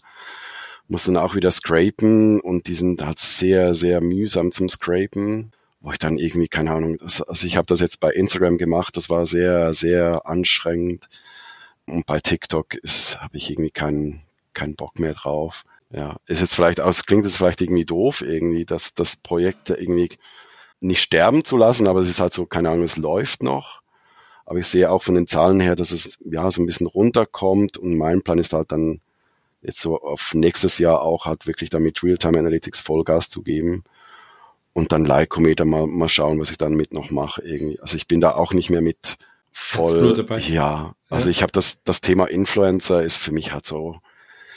[0.87, 5.54] musst dann auch wieder scrapen und die sind halt sehr, sehr mühsam zum Scrapen
[5.85, 9.11] wo ich dann irgendwie, keine Ahnung, also ich habe das jetzt bei Instagram gemacht, das
[9.11, 11.09] war sehr, sehr anstrengend.
[11.87, 12.77] Und bei TikTok
[13.19, 14.23] habe ich irgendwie keinen
[14.55, 15.65] keinen Bock mehr drauf.
[15.91, 20.09] Ja, ist jetzt vielleicht, aus klingt es vielleicht irgendwie doof, irgendwie, dass das Projekt irgendwie
[20.81, 23.83] nicht sterben zu lassen, aber es ist halt so, keine Ahnung, es läuft noch.
[24.47, 27.77] Aber ich sehe auch von den Zahlen her, dass es ja so ein bisschen runterkommt
[27.77, 29.03] und mein Plan ist halt dann
[29.61, 33.85] jetzt so auf nächstes Jahr auch halt wirklich damit Realtime Analytics Vollgas zu geben
[34.75, 37.81] und dann Leikometer mal, mal schauen, was ich dann mit noch mache irgendwie.
[37.81, 39.17] Also ich bin da auch nicht mehr mit
[39.53, 40.13] voll.
[40.15, 40.41] Dabei.
[40.41, 41.31] Ja, also ja.
[41.31, 43.97] ich habe das das Thema Influencer ist für mich halt so.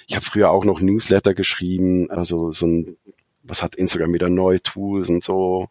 [0.07, 2.97] Ich habe früher auch noch Newsletter geschrieben, also so ein
[3.43, 5.69] was hat Instagram wieder neue Tools und so.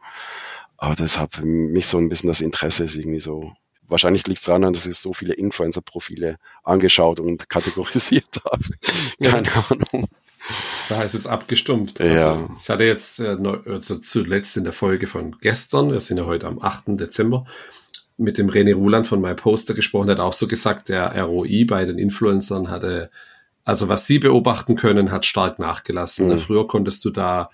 [0.78, 3.52] Aber das hat für mich so ein bisschen das Interesse ist irgendwie so.
[3.88, 8.64] Wahrscheinlich liegt es daran, dass ich so viele Influencer-Profile angeschaut und kategorisiert habe.
[9.22, 9.64] Keine ja.
[9.68, 10.08] Ahnung.
[10.88, 12.00] Da heißt es abgestumpft.
[12.00, 12.34] Ja.
[12.34, 13.36] Also, ich hatte jetzt äh,
[13.66, 16.84] also zuletzt in der Folge von gestern, wir sind ja heute am 8.
[16.88, 17.46] Dezember,
[18.18, 21.84] mit dem René Ruland von MyPoster gesprochen, der hat auch so gesagt, der ROI bei
[21.84, 23.10] den Influencern hatte,
[23.64, 26.28] also was sie beobachten können, hat stark nachgelassen.
[26.28, 26.38] Mhm.
[26.38, 27.50] Früher konntest du da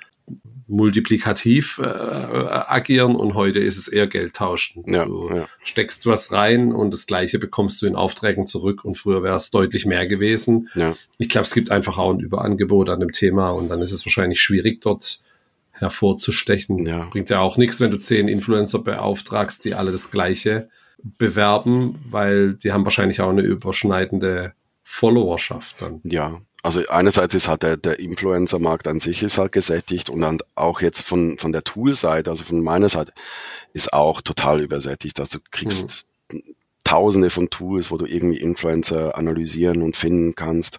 [0.72, 4.84] multiplikativ äh, agieren und heute ist es eher Geld tauschen.
[4.86, 5.46] Ja, du ja.
[5.62, 9.50] steckst was rein und das gleiche bekommst du in Aufträgen zurück und früher wäre es
[9.50, 10.70] deutlich mehr gewesen.
[10.74, 10.96] Ja.
[11.18, 14.06] Ich glaube, es gibt einfach auch ein Überangebot an dem Thema und dann ist es
[14.06, 15.20] wahrscheinlich schwierig dort
[15.72, 16.86] hervorzustechen.
[16.86, 17.08] Ja.
[17.10, 20.70] Bringt ja auch nichts, wenn du zehn Influencer beauftragst, die alle das gleiche
[21.02, 24.54] bewerben, weil die haben wahrscheinlich auch eine überschneidende
[24.84, 26.00] Followerschaft dann.
[26.04, 30.38] Ja, also einerseits ist halt der, der Influencer-Markt an sich ist halt gesättigt und dann
[30.54, 33.12] auch jetzt von, von der Tool-Seite, also von meiner Seite,
[33.72, 35.18] ist auch total übersättigt.
[35.18, 36.42] Also du kriegst mhm.
[36.84, 40.78] tausende von Tools, wo du irgendwie Influencer analysieren und finden kannst.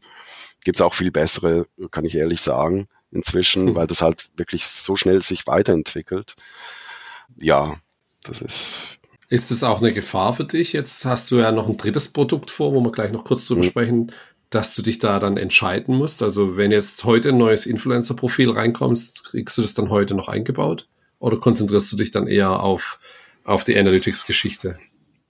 [0.64, 3.76] Gibt's auch viel bessere, kann ich ehrlich sagen, inzwischen, mhm.
[3.76, 6.36] weil das halt wirklich so schnell sich weiterentwickelt.
[7.38, 7.76] Ja,
[8.24, 9.00] das ist
[9.34, 10.74] ist es auch eine Gefahr für dich?
[10.74, 13.82] Jetzt hast du ja noch ein drittes Produkt vor, wo wir gleich noch kurz drüber
[13.82, 14.12] mhm.
[14.54, 16.22] Dass du dich da dann entscheiden musst?
[16.22, 20.88] Also wenn jetzt heute ein neues Influencer-Profil reinkommst, kriegst du das dann heute noch eingebaut?
[21.20, 22.99] Oder konzentrierst du dich dann eher auf,
[23.43, 24.78] auf die Analytics-Geschichte?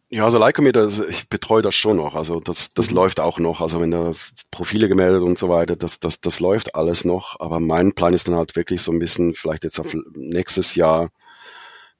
[0.09, 2.15] Ja, also Lycometer, ich betreue das schon noch.
[2.15, 2.97] Also das, das mhm.
[2.97, 3.61] läuft auch noch.
[3.61, 4.13] Also wenn da
[4.51, 7.39] Profile gemeldet und so weiter, das, das, das läuft alles noch.
[7.39, 11.09] Aber mein Plan ist dann halt wirklich so ein bisschen, vielleicht jetzt auf nächstes Jahr,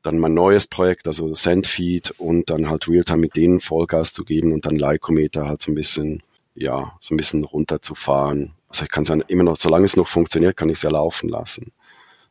[0.01, 4.51] dann mein neues Projekt, also Sendfeed und dann halt Realtime mit denen Vollgas zu geben
[4.51, 6.21] und dann Lycometer halt so ein bisschen
[6.56, 8.54] ja, so ein bisschen runterzufahren.
[8.70, 10.89] Also ich kann es ja immer noch, solange es noch funktioniert, kann ich es ja
[10.89, 11.72] laufen lassen.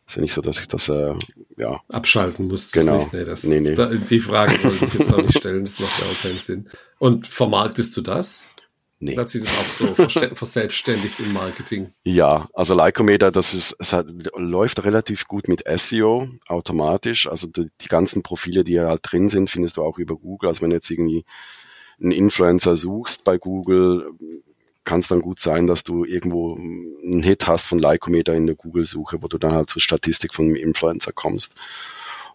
[0.06, 1.14] Ist ja nicht so, dass ich das äh,
[1.56, 2.72] ja abschalten muss.
[2.72, 2.98] Genau.
[2.98, 3.12] Nicht.
[3.12, 3.74] Nee, das, nee, nee.
[3.74, 6.68] Da, die Frage wollte ich jetzt auch nicht stellen, das macht ja auch keinen Sinn.
[6.98, 8.54] Und vermarktest du das?
[8.98, 9.16] Nee.
[9.16, 11.92] Hat sich das auch so verselbstständigt im Marketing?
[12.04, 14.06] Ja, also Lycometer, das ist, es hat,
[14.36, 17.26] läuft relativ gut mit SEO automatisch.
[17.26, 20.48] Also die, die ganzen Profile, die ja halt drin sind, findest du auch über Google.
[20.48, 21.24] Also wenn jetzt irgendwie
[22.02, 24.10] einen Influencer suchst bei Google,
[24.84, 28.56] kann es dann gut sein, dass du irgendwo einen Hit hast von Lycometer in der
[28.56, 31.54] Google-Suche, wo du dann halt zur Statistik von einem Influencer kommst.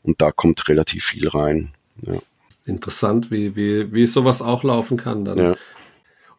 [0.02, 1.74] Und da kommt relativ viel rein.
[2.06, 2.20] Ja.
[2.66, 5.38] Interessant, wie, wie, wie sowas auch laufen kann dann.
[5.38, 5.56] Ja.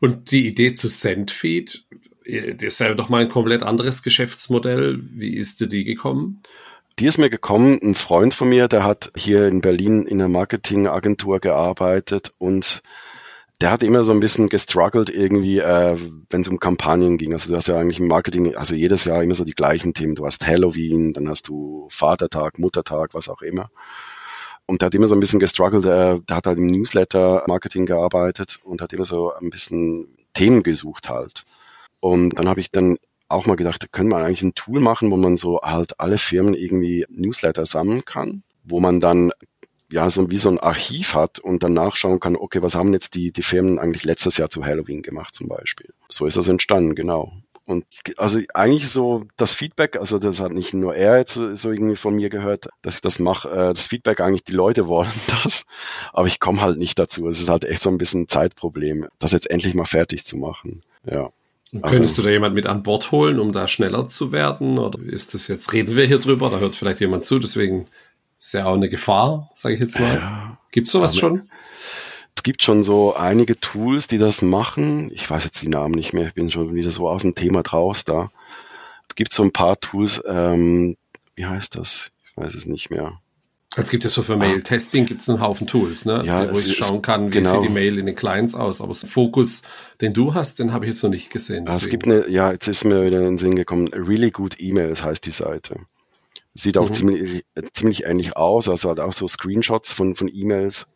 [0.00, 1.84] Und die Idee zu Sendfeed,
[2.24, 5.00] das ist ja doch mal ein komplett anderes Geschäftsmodell.
[5.02, 6.42] Wie ist dir die gekommen?
[6.98, 10.28] Die ist mir gekommen, ein Freund von mir, der hat hier in Berlin in einer
[10.28, 12.82] Marketingagentur gearbeitet und
[13.60, 15.96] der hat immer so ein bisschen gestruggelt irgendwie, äh,
[16.30, 17.32] wenn es um Kampagnen ging.
[17.32, 20.14] Also du hast ja eigentlich im Marketing, also jedes Jahr immer so die gleichen Themen.
[20.14, 23.70] Du hast Halloween, dann hast du Vatertag, Muttertag, was auch immer.
[24.66, 25.86] Und der hat immer so ein bisschen gestruggelt.
[25.86, 31.08] Äh, der hat halt im Newsletter-Marketing gearbeitet und hat immer so ein bisschen Themen gesucht
[31.08, 31.44] halt.
[32.00, 32.96] Und dann habe ich dann
[33.28, 36.18] auch mal gedacht, da können wir eigentlich ein Tool machen, wo man so halt alle
[36.18, 39.32] Firmen irgendwie Newsletter sammeln kann, wo man dann
[39.90, 43.14] ja, so wie so ein Archiv hat und dann nachschauen kann, okay, was haben jetzt
[43.14, 45.94] die, die Firmen eigentlich letztes Jahr zu Halloween gemacht zum Beispiel.
[46.08, 47.32] So ist das entstanden, genau.
[47.64, 47.84] Und
[48.16, 52.14] also eigentlich so das Feedback, also das hat nicht nur er jetzt so irgendwie von
[52.14, 55.10] mir gehört, dass ich das mache, äh, das Feedback eigentlich, die Leute wollen
[55.44, 55.66] das,
[56.14, 57.28] aber ich komme halt nicht dazu.
[57.28, 60.38] Es ist halt echt so ein bisschen ein Zeitproblem, das jetzt endlich mal fertig zu
[60.38, 60.82] machen.
[61.04, 61.30] Ja.
[61.82, 64.78] Könntest du da jemand mit an Bord holen, um da schneller zu werden?
[64.78, 67.86] Oder ist das jetzt, reden wir hier drüber, da hört vielleicht jemand zu, deswegen
[68.38, 70.14] ist ja auch eine Gefahr, sage ich jetzt mal.
[70.14, 71.50] Ja, Gibt's sowas schon?
[72.36, 75.10] Es gibt schon so einige Tools, die das machen.
[75.12, 76.28] Ich weiß jetzt die Namen nicht mehr.
[76.28, 78.30] Ich bin schon wieder so aus dem Thema draus da.
[79.16, 80.96] gibt so ein paar Tools, ähm,
[81.34, 82.12] wie heißt das?
[82.24, 83.20] Ich weiß es nicht mehr.
[83.76, 86.22] Es gibt ja so für Mail-Testing gibt es einen Haufen Tools, ne?
[86.24, 87.50] Ja, wo ich schauen kann, wie genau.
[87.50, 88.80] sieht die Mail in den Clients aus.
[88.80, 89.62] Aber so Fokus,
[90.00, 91.68] den du hast, den habe ich jetzt noch nicht gesehen.
[91.68, 94.58] Ah, es gibt eine, ja, jetzt ist mir wieder in den Sinn gekommen, Really Good
[94.58, 95.80] Emails heißt die Seite.
[96.54, 96.94] Sieht auch mhm.
[96.94, 100.86] ziemlich, ziemlich ähnlich aus, also hat auch so Screenshots von, von E-Mails.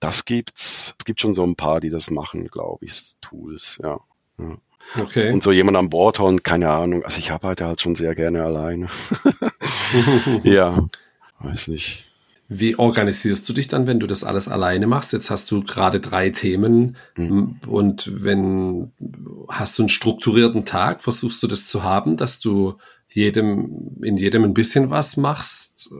[0.00, 0.94] Das gibt's.
[0.98, 3.98] Es gibt schon so ein paar, die das machen, glaube ich, Tools, ja.
[4.38, 4.56] ja.
[4.96, 5.32] Okay.
[5.32, 7.04] Und so jemand an Bord holen, keine Ahnung.
[7.04, 8.88] Also ich arbeite halt schon sehr gerne alleine.
[10.44, 10.88] ja,
[11.40, 12.04] weiß nicht.
[12.50, 15.12] Wie organisierst du dich dann, wenn du das alles alleine machst?
[15.12, 17.60] Jetzt hast du gerade drei Themen mhm.
[17.66, 18.90] und wenn
[19.50, 22.78] hast du einen strukturierten Tag, versuchst du das zu haben, dass du
[23.08, 25.92] jedem in jedem ein bisschen was machst?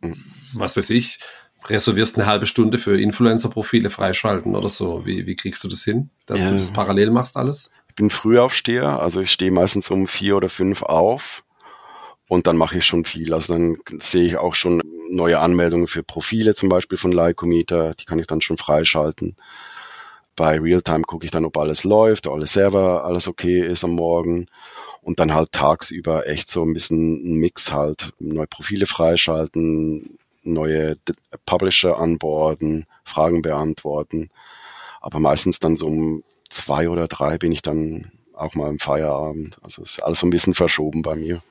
[0.00, 0.16] Mhm.
[0.54, 1.18] Was weiß ich,
[1.68, 5.06] reservierst eine halbe Stunde für Influencer-Profile freischalten oder so.
[5.06, 6.48] Wie, wie kriegst du das hin, dass ja.
[6.50, 7.70] du das parallel machst alles?
[7.88, 11.44] Ich bin Frühaufsteher, also ich stehe meistens um vier oder fünf auf
[12.28, 13.32] und dann mache ich schon viel.
[13.32, 18.04] Also dann sehe ich auch schon neue Anmeldungen für Profile zum Beispiel von Lycometer, die
[18.04, 19.36] kann ich dann schon freischalten.
[20.36, 23.92] Bei Realtime gucke ich dann, ob alles läuft, ob alles Server, alles okay ist am
[23.92, 24.46] Morgen.
[25.04, 30.96] Und dann halt tagsüber echt so ein bisschen ein Mix halt, neue Profile freischalten, neue
[31.44, 34.30] Publisher anborden, Fragen beantworten.
[35.02, 39.58] Aber meistens dann so um zwei oder drei bin ich dann auch mal im Feierabend.
[39.62, 41.42] Also ist alles so ein bisschen verschoben bei mir.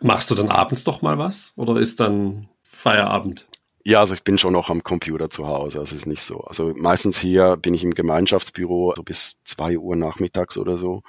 [0.00, 3.46] Machst du dann abends doch mal was oder ist dann Feierabend?
[3.84, 6.40] Ja, also ich bin schon noch am Computer zu Hause, also ist nicht so.
[6.40, 11.02] Also meistens hier bin ich im Gemeinschaftsbüro so bis zwei Uhr nachmittags oder so.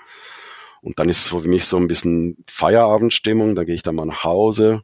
[0.85, 4.05] Und dann ist es für mich so ein bisschen Feierabendstimmung, da gehe ich dann mal
[4.05, 4.83] nach Hause,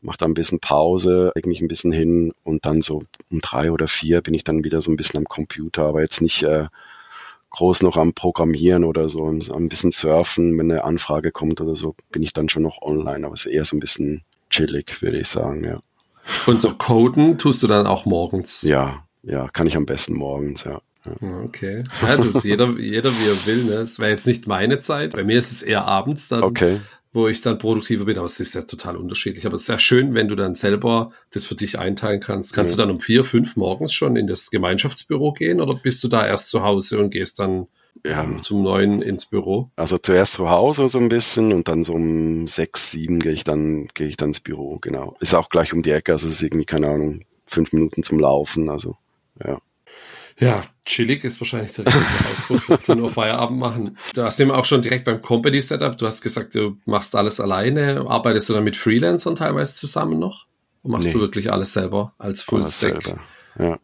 [0.00, 3.70] mache dann ein bisschen Pause, leg mich ein bisschen hin und dann so um drei
[3.70, 6.68] oder vier bin ich dann wieder so ein bisschen am Computer, aber jetzt nicht äh,
[7.50, 11.94] groß noch am Programmieren oder so, ein bisschen surfen, wenn eine Anfrage kommt oder so,
[12.10, 15.18] bin ich dann schon noch online, aber es ist eher so ein bisschen chillig, würde
[15.18, 15.80] ich sagen, ja.
[16.46, 18.62] Und so coden tust du dann auch morgens?
[18.62, 20.80] Ja, ja, kann ich am besten morgens, ja.
[21.20, 21.40] Ja.
[21.44, 21.84] Okay.
[22.02, 23.64] Ja, du, jeder, jeder wie er will.
[23.64, 23.74] Ne?
[23.74, 25.12] Es wäre jetzt nicht meine Zeit.
[25.12, 26.42] Bei mir ist es eher abends dann.
[26.42, 26.80] Okay
[27.12, 29.46] wo ich dann produktiver bin, aber es ist ja total unterschiedlich.
[29.46, 32.52] Aber es ist sehr schön, wenn du dann selber das für dich einteilen kannst.
[32.52, 32.76] Kannst ja.
[32.76, 36.26] du dann um vier, fünf morgens schon in das Gemeinschaftsbüro gehen oder bist du da
[36.26, 37.68] erst zu Hause und gehst dann
[38.04, 38.26] ja.
[38.42, 39.70] Zum Neuen ins Büro?
[39.76, 43.44] Also zuerst zu Hause so ein bisschen und dann so um sechs, sieben gehe ich
[43.44, 45.16] dann, gehe ich dann ins Büro, genau.
[45.20, 48.20] Ist auch gleich um die Ecke, also es ist irgendwie, keine Ahnung, fünf Minuten zum
[48.20, 48.96] Laufen, also,
[49.44, 49.58] ja.
[50.38, 52.62] Ja, chillig ist wahrscheinlich der richtige Ausdruck.
[52.62, 53.98] 14 Uhr Feierabend machen.
[54.14, 55.96] Da sind wir auch schon direkt beim Company Setup.
[55.96, 58.04] Du hast gesagt, du machst alles alleine.
[58.06, 60.46] Arbeitest du dann mit Freelancern teilweise zusammen noch?
[60.82, 61.12] Und machst nee.
[61.14, 63.18] du wirklich alles selber als Fullstack?
[63.58, 63.78] Ja.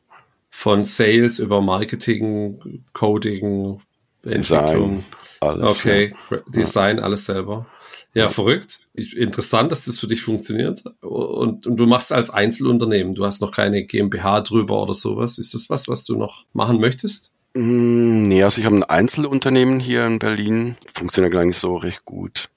[0.51, 3.81] Von Sales über Marketing, Coding,
[4.23, 5.03] Design,
[5.41, 5.79] alles.
[5.79, 6.39] Okay, ja.
[6.49, 7.67] Design, alles selber.
[8.15, 8.81] Ja, verrückt.
[8.95, 10.83] Interessant, dass das für dich funktioniert.
[11.01, 13.15] Und, und, du machst als Einzelunternehmen.
[13.15, 15.39] Du hast noch keine GmbH drüber oder sowas.
[15.39, 17.33] Ist das was, was du noch machen möchtest?
[17.55, 20.77] Mm, nee, also ich habe ein Einzelunternehmen hier in Berlin.
[20.95, 22.51] Funktioniert eigentlich so recht gut.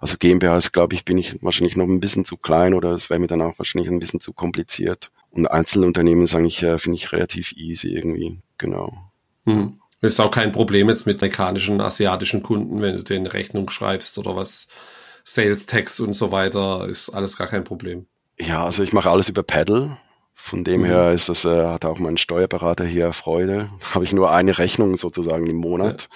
[0.00, 3.08] Also GmbH ist, glaube ich, bin ich wahrscheinlich noch ein bisschen zu klein oder es
[3.08, 5.10] wäre mir dann auch wahrscheinlich ein bisschen zu kompliziert.
[5.30, 8.40] Und Einzelunternehmen ist eigentlich, äh, finde ich, relativ easy irgendwie.
[8.58, 8.92] Genau.
[9.44, 9.78] Hm.
[10.00, 14.34] Ist auch kein Problem jetzt mit amerikanischen, asiatischen Kunden, wenn du den Rechnung schreibst oder
[14.34, 14.66] was
[15.24, 18.06] Sales Text und so weiter, ist alles gar kein Problem.
[18.38, 19.98] Ja, also ich mache alles über Paddle.
[20.34, 20.86] Von dem mhm.
[20.86, 23.70] her ist das, äh, hat auch mein Steuerberater hier Freude.
[23.94, 26.08] Habe ich nur eine Rechnung sozusagen im Monat.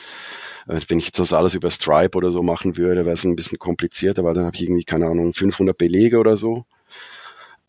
[0.66, 0.74] Ja.
[0.74, 3.36] Äh, wenn ich jetzt das alles über Stripe oder so machen würde, wäre es ein
[3.36, 6.64] bisschen komplizierter, weil dann habe ich irgendwie, keine Ahnung, 500 Belege oder so.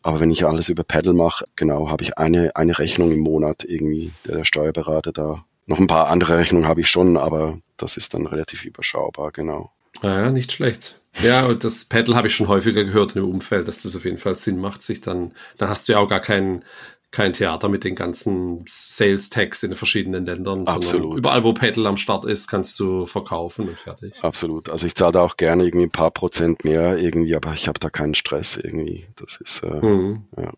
[0.02, 3.64] Aber wenn ich alles über Paddle mache, genau, habe ich eine, eine Rechnung im Monat
[3.64, 5.44] irgendwie, der, der Steuerberater da.
[5.66, 9.70] Noch ein paar andere Rechnungen habe ich schon, aber das ist dann relativ überschaubar, genau.
[10.02, 10.97] Ja, nicht schlecht.
[11.22, 14.18] Ja, und das Paddle habe ich schon häufiger gehört im Umfeld, dass das auf jeden
[14.18, 16.64] Fall Sinn macht, sich dann, dann hast du ja auch gar kein,
[17.10, 20.66] kein Theater mit den ganzen Sales Tags in den verschiedenen Ländern.
[20.66, 21.18] Absolut.
[21.18, 24.14] Überall, wo Paddle am Start ist, kannst du verkaufen und fertig.
[24.22, 24.68] Absolut.
[24.68, 27.80] Also ich zahle da auch gerne irgendwie ein paar Prozent mehr irgendwie, aber ich habe
[27.80, 29.06] da keinen Stress irgendwie.
[29.16, 30.24] Das ist, äh, mhm.
[30.36, 30.52] ja.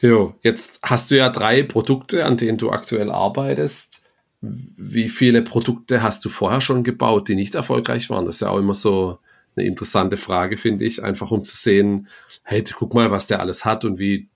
[0.00, 4.02] Jo, jetzt hast du ja drei Produkte, an denen du aktuell arbeitest.
[4.40, 8.24] Wie viele Produkte hast du vorher schon gebaut, die nicht erfolgreich waren?
[8.24, 9.18] Das ist ja auch immer so
[9.58, 12.08] eine interessante Frage, finde ich, einfach um zu sehen,
[12.42, 14.28] hey, guck mal, was der alles hat und wie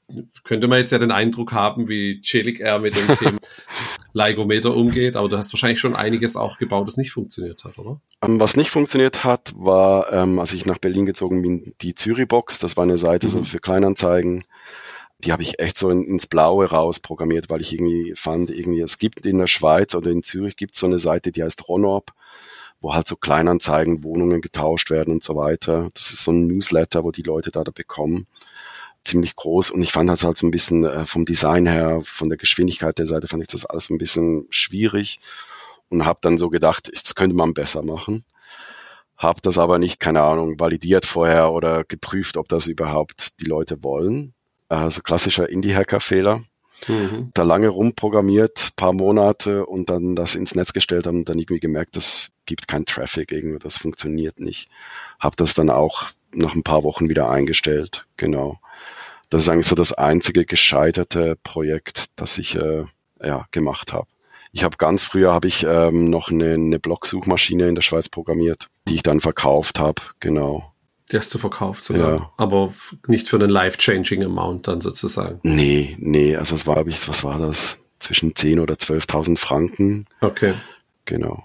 [0.44, 3.38] könnte man jetzt ja den Eindruck haben, wie chillig er mit dem Thema
[4.12, 8.00] Leigometer umgeht, aber du hast wahrscheinlich schon einiges auch gebaut, das nicht funktioniert hat, oder?
[8.22, 12.58] Ähm, was nicht funktioniert hat, war, ähm, als ich nach Berlin gezogen bin, die Zürich-Box,
[12.58, 13.30] das war eine Seite mhm.
[13.30, 14.42] so für Kleinanzeigen.
[15.24, 18.80] Die habe ich echt so in, ins Blaue raus programmiert, weil ich irgendwie fand, irgendwie,
[18.80, 21.68] es gibt in der Schweiz oder in Zürich gibt es so eine Seite, die heißt
[21.68, 22.12] Ronorb
[22.82, 25.88] wo halt so Kleinanzeigen, Wohnungen getauscht werden und so weiter.
[25.94, 28.26] Das ist so ein Newsletter, wo die Leute da, da bekommen.
[29.04, 32.28] Ziemlich groß und ich fand das halt so ein bisschen äh, vom Design her, von
[32.28, 35.18] der Geschwindigkeit der Seite, fand ich das alles ein bisschen schwierig
[35.88, 38.24] und habe dann so gedacht, das könnte man besser machen.
[39.16, 43.82] Habe das aber nicht, keine Ahnung, validiert vorher oder geprüft, ob das überhaupt die Leute
[43.82, 44.34] wollen.
[44.68, 46.42] Also klassischer Indie-Hacker-Fehler.
[46.88, 47.30] Mhm.
[47.34, 51.60] Da lange rumprogrammiert, paar Monate und dann das ins Netz gestellt haben und dann irgendwie
[51.60, 54.68] gemerkt, das gibt kein Traffic, irgendwie, das funktioniert nicht.
[55.20, 58.58] Hab das dann auch nach ein paar Wochen wieder eingestellt, genau.
[59.30, 62.84] Das ist eigentlich so das einzige gescheiterte Projekt, das ich äh,
[63.22, 64.06] ja, gemacht habe.
[64.52, 68.68] Ich habe ganz früher habe ich ähm, noch eine, eine Blog-Suchmaschine in der Schweiz programmiert,
[68.86, 70.71] die ich dann verkauft habe, genau.
[71.12, 72.32] Die hast du verkauft sogar, ja.
[72.38, 72.72] aber
[73.06, 75.40] nicht für einen life-changing Amount dann sozusagen.
[75.42, 77.78] Nee, nee, also es war, ich, was war das?
[77.98, 80.06] Zwischen 10 oder 12.000 Franken.
[80.22, 80.54] Okay.
[81.04, 81.44] Genau.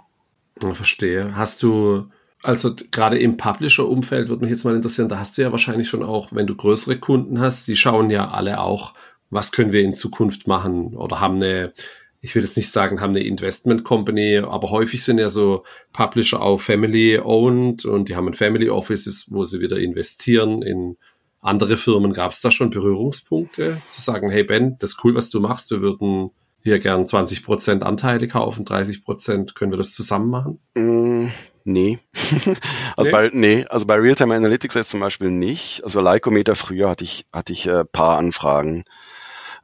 [0.68, 1.36] Ich verstehe.
[1.36, 2.10] Hast du,
[2.42, 6.02] also gerade im Publisher-Umfeld würde mich jetzt mal interessieren, da hast du ja wahrscheinlich schon
[6.02, 8.94] auch, wenn du größere Kunden hast, die schauen ja alle auch,
[9.30, 11.74] was können wir in Zukunft machen oder haben eine
[12.22, 15.64] ich will jetzt nicht sagen, haben eine Investment Company, aber häufig sind ja so
[15.94, 20.98] Publisher auch Family owned und die haben ein Family Offices, wo sie wieder investieren in
[21.42, 22.14] andere Firmen.
[22.14, 25.70] Gab es da schon Berührungspunkte, zu sagen, hey Ben, das ist cool, was du machst,
[25.72, 26.32] wir würden
[26.64, 30.60] hier gern 20 Prozent Anteile kaufen, 30%, Prozent, können wir das zusammen machen?
[30.76, 31.28] Mm,
[31.64, 32.00] nee.
[32.98, 33.12] also nee?
[33.12, 35.84] bei, nee, also bei Realtime Analytics jetzt zum Beispiel nicht.
[35.84, 38.84] Also Lycometer früher hatte ich, hatte ich äh, paar Anfragen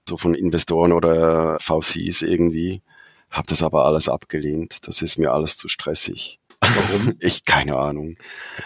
[0.07, 2.81] so von Investoren oder VCs irgendwie.
[3.29, 4.87] Habe das aber alles abgelehnt.
[4.87, 6.39] Das ist mir alles zu stressig.
[6.61, 7.15] Warum?
[7.19, 8.15] ich keine Ahnung.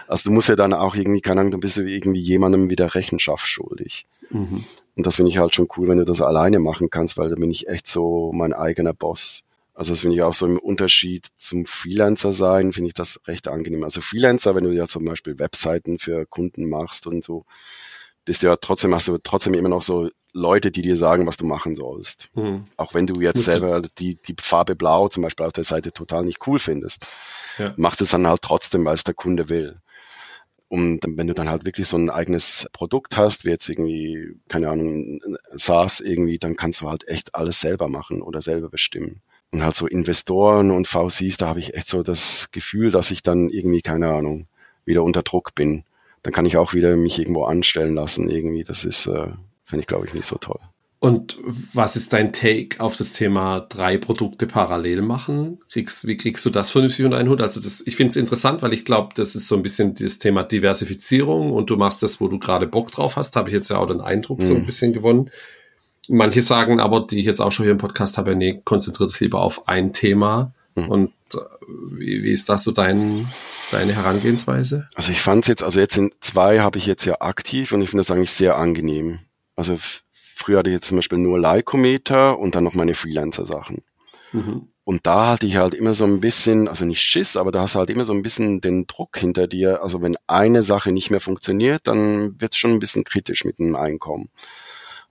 [0.07, 2.93] Also du musst ja dann auch irgendwie, keine Ahnung, du bist ja irgendwie jemandem wieder
[2.95, 4.07] Rechenschaft schuldig.
[4.29, 4.63] Mhm.
[4.95, 7.35] Und das finde ich halt schon cool, wenn du das alleine machen kannst, weil da
[7.35, 9.43] bin ich echt so mein eigener Boss.
[9.73, 13.47] Also das finde ich auch so im Unterschied zum Freelancer sein, finde ich das recht
[13.47, 13.83] angenehm.
[13.83, 17.45] Also Freelancer, wenn du ja zum Beispiel Webseiten für Kunden machst und so,
[18.25, 21.37] bist du ja trotzdem, hast du trotzdem immer noch so Leute, die dir sagen, was
[21.37, 22.29] du machen sollst.
[22.35, 22.65] Mhm.
[22.77, 26.23] Auch wenn du jetzt selber die, die Farbe Blau zum Beispiel auf der Seite total
[26.23, 27.07] nicht cool findest,
[27.57, 27.73] ja.
[27.75, 29.77] machst es dann halt trotzdem, weil es der Kunde will.
[30.69, 34.69] Und wenn du dann halt wirklich so ein eigenes Produkt hast, wie jetzt irgendwie, keine
[34.69, 35.19] Ahnung,
[35.51, 39.21] SaaS irgendwie, dann kannst du halt echt alles selber machen oder selber bestimmen.
[39.51, 43.23] Und halt so Investoren und VCs, da habe ich echt so das Gefühl, dass ich
[43.23, 44.47] dann irgendwie, keine Ahnung,
[44.83, 45.83] wieder unter Druck bin.
[46.21, 48.65] Dann kann ich auch wieder mich irgendwo anstellen lassen irgendwie.
[48.65, 49.29] Das ist, äh,
[49.67, 50.59] Finde ich, glaube ich, nicht so toll.
[50.99, 51.37] Und
[51.73, 55.59] was ist dein Take auf das Thema drei Produkte parallel machen?
[55.69, 57.41] Kriegst, wie kriegst du das vernünftig unter einen Hut?
[57.41, 60.19] Also das, ich finde es interessant, weil ich glaube, das ist so ein bisschen das
[60.19, 63.69] Thema Diversifizierung und du machst das, wo du gerade Bock drauf hast, habe ich jetzt
[63.69, 64.43] ja auch den Eindruck mhm.
[64.43, 64.65] so ein mhm.
[64.65, 65.29] bisschen gewonnen.
[66.07, 69.19] Manche sagen aber, die ich jetzt auch schon hier im Podcast habe, nee, konzentriert dich
[69.19, 70.53] lieber auf ein Thema.
[70.73, 70.89] Mhm.
[70.89, 71.37] Und äh,
[71.91, 73.27] wie, wie ist das so dein,
[73.71, 74.87] deine Herangehensweise?
[74.95, 77.81] Also ich fand es jetzt, also jetzt sind zwei habe ich jetzt ja aktiv und
[77.81, 79.19] ich finde das eigentlich sehr angenehm.
[79.57, 79.77] Also
[80.13, 83.83] früher hatte ich jetzt zum Beispiel nur Leikometer und dann noch meine Freelancer-Sachen.
[84.31, 84.69] Mhm.
[84.85, 87.75] Und da hatte ich halt immer so ein bisschen, also nicht Schiss, aber da hast
[87.75, 89.83] du halt immer so ein bisschen den Druck hinter dir.
[89.83, 93.59] Also wenn eine Sache nicht mehr funktioniert, dann wird es schon ein bisschen kritisch mit
[93.59, 94.29] dem Einkommen.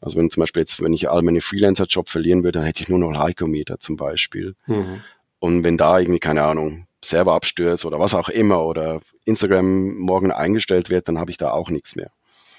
[0.01, 2.89] Also wenn zum Beispiel jetzt, wenn ich all meine Freelancer-Job verlieren würde, dann hätte ich
[2.89, 4.55] nur noch Leikometer zum Beispiel.
[4.67, 5.03] Mhm.
[5.41, 10.31] Und wenn da irgendwie, keine Ahnung, Server abstürzt oder was auch immer oder Instagram morgen
[10.31, 12.11] eingestellt wird, dann habe ich da auch nichts mehr.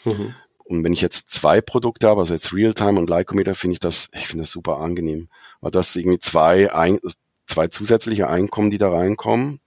[0.06, 0.36] Mhm.
[0.68, 4.10] Und wenn ich jetzt zwei Produkte habe, also jetzt Realtime und Lycometer, finde ich das,
[4.14, 5.30] ich finde das super angenehm.
[5.62, 7.00] Weil das irgendwie zwei, ein,
[7.46, 9.60] zwei zusätzliche Einkommen, die da reinkommen.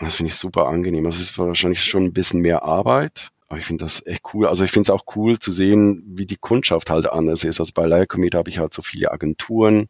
[0.00, 1.04] Und das finde ich super angenehm.
[1.04, 3.30] Das ist wahrscheinlich schon ein bisschen mehr Arbeit.
[3.48, 4.48] Aber ich finde das echt cool.
[4.48, 7.60] Also ich finde es auch cool zu sehen, wie die Kundschaft halt anders ist.
[7.60, 9.88] Also bei Lycometer habe ich halt so viele Agenturen,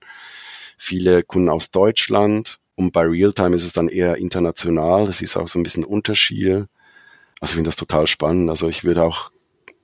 [0.77, 2.59] viele Kunden aus Deutschland.
[2.75, 5.07] Und bei Realtime ist es dann eher international.
[5.07, 6.69] Das ist auch so ein bisschen Unterschiede.
[7.41, 8.51] Also ich finde das total spannend.
[8.51, 9.31] Also ich würde auch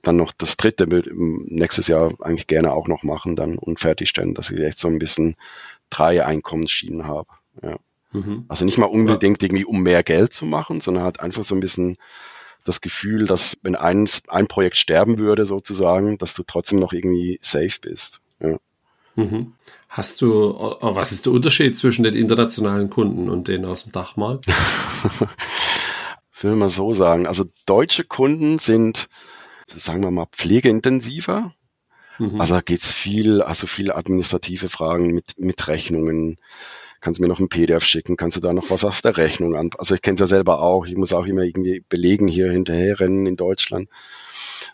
[0.01, 4.49] dann noch das dritte nächstes Jahr eigentlich gerne auch noch machen dann und fertigstellen, dass
[4.49, 5.35] ich echt so ein bisschen
[5.89, 7.29] drei Einkommensschienen habe.
[7.61, 7.77] Ja.
[8.11, 8.45] Mhm.
[8.47, 11.61] Also nicht mal unbedingt irgendwie um mehr Geld zu machen, sondern halt einfach so ein
[11.61, 11.97] bisschen
[12.63, 17.39] das Gefühl, dass wenn ein, ein Projekt sterben würde sozusagen, dass du trotzdem noch irgendwie
[17.41, 18.21] safe bist.
[18.39, 18.57] Ja.
[19.15, 19.53] Mhm.
[19.89, 24.45] Hast du, was ist der Unterschied zwischen den internationalen Kunden und denen aus dem Dachmarkt?
[26.43, 27.27] will mal so sagen.
[27.27, 29.09] Also deutsche Kunden sind
[29.77, 31.53] sagen wir mal, pflegeintensiver.
[32.19, 32.39] Mhm.
[32.39, 36.37] Also da geht's viel, also viele administrative Fragen mit, mit Rechnungen.
[36.99, 38.15] Kannst du mir noch ein PDF schicken?
[38.15, 39.71] Kannst du da noch was auf der Rechnung an?
[39.77, 40.85] Also ich kenne es ja selber auch.
[40.85, 43.89] Ich muss auch immer irgendwie belegen hier hinterher rennen in Deutschland.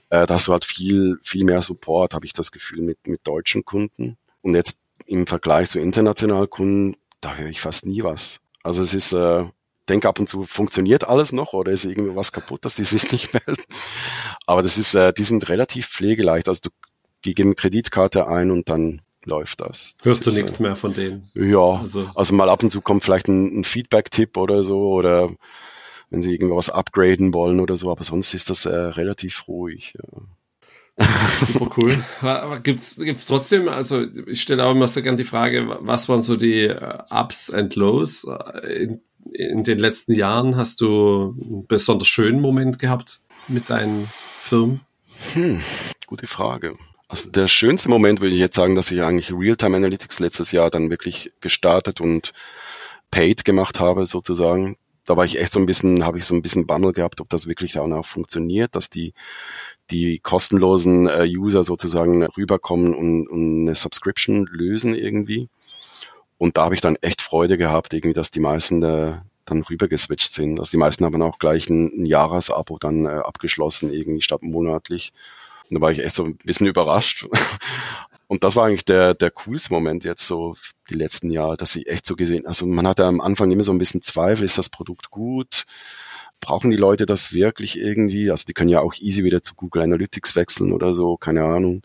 [0.09, 3.25] Äh, da hast du halt viel, viel mehr Support, habe ich das Gefühl, mit, mit
[3.25, 4.17] deutschen Kunden.
[4.41, 8.41] Und jetzt im Vergleich zu internationalen Kunden, da höre ich fast nie was.
[8.61, 9.45] Also es ist, äh,
[9.87, 13.11] denke ab und zu, funktioniert alles noch oder ist irgendwie was kaputt, dass die sich
[13.11, 13.63] nicht melden.
[14.45, 16.47] Aber das ist, äh, die sind relativ pflegeleicht.
[16.47, 16.69] Also du,
[17.25, 19.95] die geben Kreditkarte ein und dann läuft das.
[19.97, 21.29] das Hörst du nichts mehr von denen?
[21.33, 25.29] Ja, also, also mal ab und zu kommt vielleicht ein, ein Feedback-Tipp oder so oder
[26.09, 29.93] wenn sie irgendwas upgraden wollen oder so, aber sonst ist das äh, relativ ruhig.
[29.97, 30.21] Ja.
[31.45, 32.03] Super cool.
[32.21, 36.21] Aber gibt's gibt's trotzdem, also ich stelle auch immer so gern die Frage, was waren
[36.21, 39.01] so die äh, Ups and Lows äh, in,
[39.33, 40.55] in den letzten Jahren?
[40.55, 44.81] Hast du einen besonders schönen Moment gehabt mit deinen Firmen?
[45.33, 45.61] Hm,
[46.05, 46.75] gute Frage.
[47.07, 50.69] Also der schönste Moment würde ich jetzt sagen, dass ich eigentlich Real-Time Analytics letztes Jahr
[50.69, 52.33] dann wirklich gestartet und
[53.11, 54.75] paid gemacht habe sozusagen.
[55.05, 57.29] Da war ich echt so ein bisschen, habe ich so ein bisschen Bammel gehabt, ob
[57.29, 59.13] das wirklich auch noch funktioniert, dass die
[59.89, 65.47] die kostenlosen äh, User sozusagen rüberkommen und, und eine Subscription lösen irgendwie.
[66.37, 69.13] Und da habe ich dann echt Freude gehabt, irgendwie, dass die meisten äh,
[69.45, 70.59] dann rüber geswitcht sind.
[70.59, 75.13] Also die meisten haben auch gleich ein, ein Jahresabo dann äh, abgeschlossen, irgendwie statt monatlich.
[75.69, 77.27] Und da war ich echt so ein bisschen überrascht.
[78.27, 80.55] Und das war eigentlich der, der coolste Moment jetzt so
[80.89, 83.71] die letzten Jahre, dass ich echt so gesehen, also man hatte am Anfang immer so
[83.71, 85.65] ein bisschen Zweifel, ist das Produkt gut?
[86.39, 88.31] brauchen die Leute das wirklich irgendwie?
[88.31, 91.81] Also die können ja auch easy wieder zu Google Analytics wechseln oder so, keine Ahnung.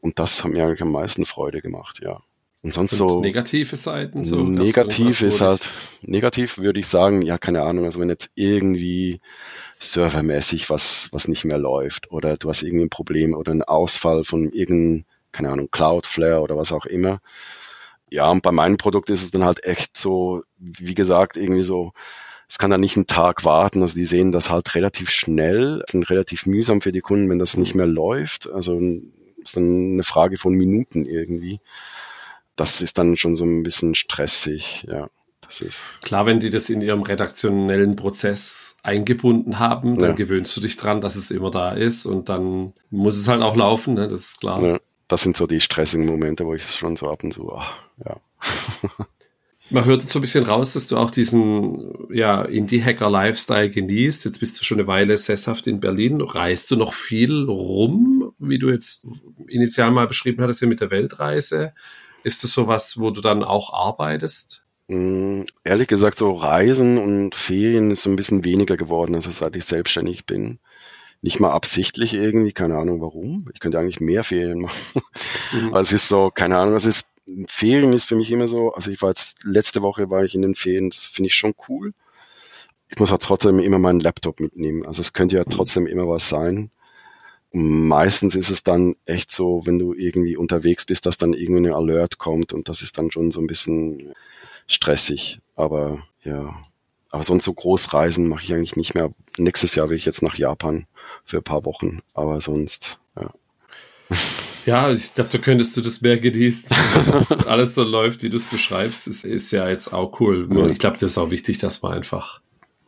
[0.00, 2.22] Und das hat mir eigentlich am meisten Freude gemacht, ja.
[2.62, 3.20] Und sonst Und so.
[3.20, 4.36] Negative Seiten, so.
[4.42, 5.70] Negativ ist halt,
[6.02, 9.20] negativ würde ich sagen, ja, keine Ahnung, also wenn jetzt irgendwie
[9.78, 14.24] servermäßig was, was nicht mehr läuft oder du hast irgendwie ein Problem oder einen Ausfall
[14.24, 17.20] von irgendeinem, keine Ahnung, Cloudflare oder was auch immer.
[18.10, 21.92] Ja, und bei meinem Produkt ist es dann halt echt so, wie gesagt, irgendwie so,
[22.46, 23.80] es kann dann nicht einen Tag warten.
[23.80, 27.56] Also die sehen das halt relativ schnell, sind relativ mühsam für die Kunden, wenn das
[27.56, 28.50] nicht mehr läuft.
[28.50, 28.80] Also
[29.42, 31.60] ist dann eine Frage von Minuten irgendwie.
[32.60, 35.08] Das ist dann schon so ein bisschen stressig, ja.
[35.40, 40.14] Das ist Klar, wenn die das in ihrem redaktionellen Prozess eingebunden haben, dann ja.
[40.14, 43.56] gewöhnst du dich dran, dass es immer da ist und dann muss es halt auch
[43.56, 44.08] laufen, ne?
[44.08, 44.62] das ist klar.
[44.62, 47.78] Ja, das sind so die stressigen Momente, wo ich schon so ab und zu, ach,
[48.04, 48.20] ja.
[49.70, 54.26] Man hört jetzt so ein bisschen raus, dass du auch diesen ja, Indie-Hacker-Lifestyle genießt.
[54.26, 56.20] Jetzt bist du schon eine Weile sesshaft in Berlin.
[56.20, 59.06] Reist du noch viel rum, wie du jetzt
[59.46, 61.72] initial mal beschrieben hattest, hier mit der Weltreise?
[62.22, 64.66] Ist das so was, wo du dann auch arbeitest?
[64.88, 69.56] Mm, ehrlich gesagt, so Reisen und Ferien ist so ein bisschen weniger geworden, also seit
[69.56, 70.58] ich selbstständig bin.
[71.22, 73.48] Nicht mal absichtlich irgendwie, keine Ahnung warum.
[73.52, 75.02] Ich könnte eigentlich mehr Ferien machen.
[75.52, 75.68] Mhm.
[75.68, 77.08] Aber es ist so, keine Ahnung, es ist
[77.46, 80.42] Ferien ist für mich immer so, also ich war jetzt, letzte Woche war ich in
[80.42, 81.92] den Ferien, das finde ich schon cool.
[82.88, 84.84] Ich muss halt trotzdem immer meinen Laptop mitnehmen.
[84.84, 85.50] Also es könnte ja mhm.
[85.50, 86.70] trotzdem immer was sein.
[87.52, 91.74] Meistens ist es dann echt so, wenn du irgendwie unterwegs bist, dass dann irgendwie eine
[91.74, 94.12] Alert kommt und das ist dann schon so ein bisschen
[94.68, 95.40] stressig.
[95.56, 96.60] Aber ja,
[97.10, 99.12] aber sonst so Großreisen mache ich eigentlich nicht mehr.
[99.36, 100.86] Nächstes Jahr will ich jetzt nach Japan
[101.24, 103.32] für ein paar Wochen, aber sonst, ja.
[104.66, 106.68] Ja, ich glaube, da könntest du das mehr genießen.
[107.10, 110.48] dass alles so läuft, wie du es beschreibst, ist, ist ja jetzt auch cool.
[110.50, 110.66] Ja.
[110.66, 112.40] Ich glaube, das ist auch wichtig, dass man einfach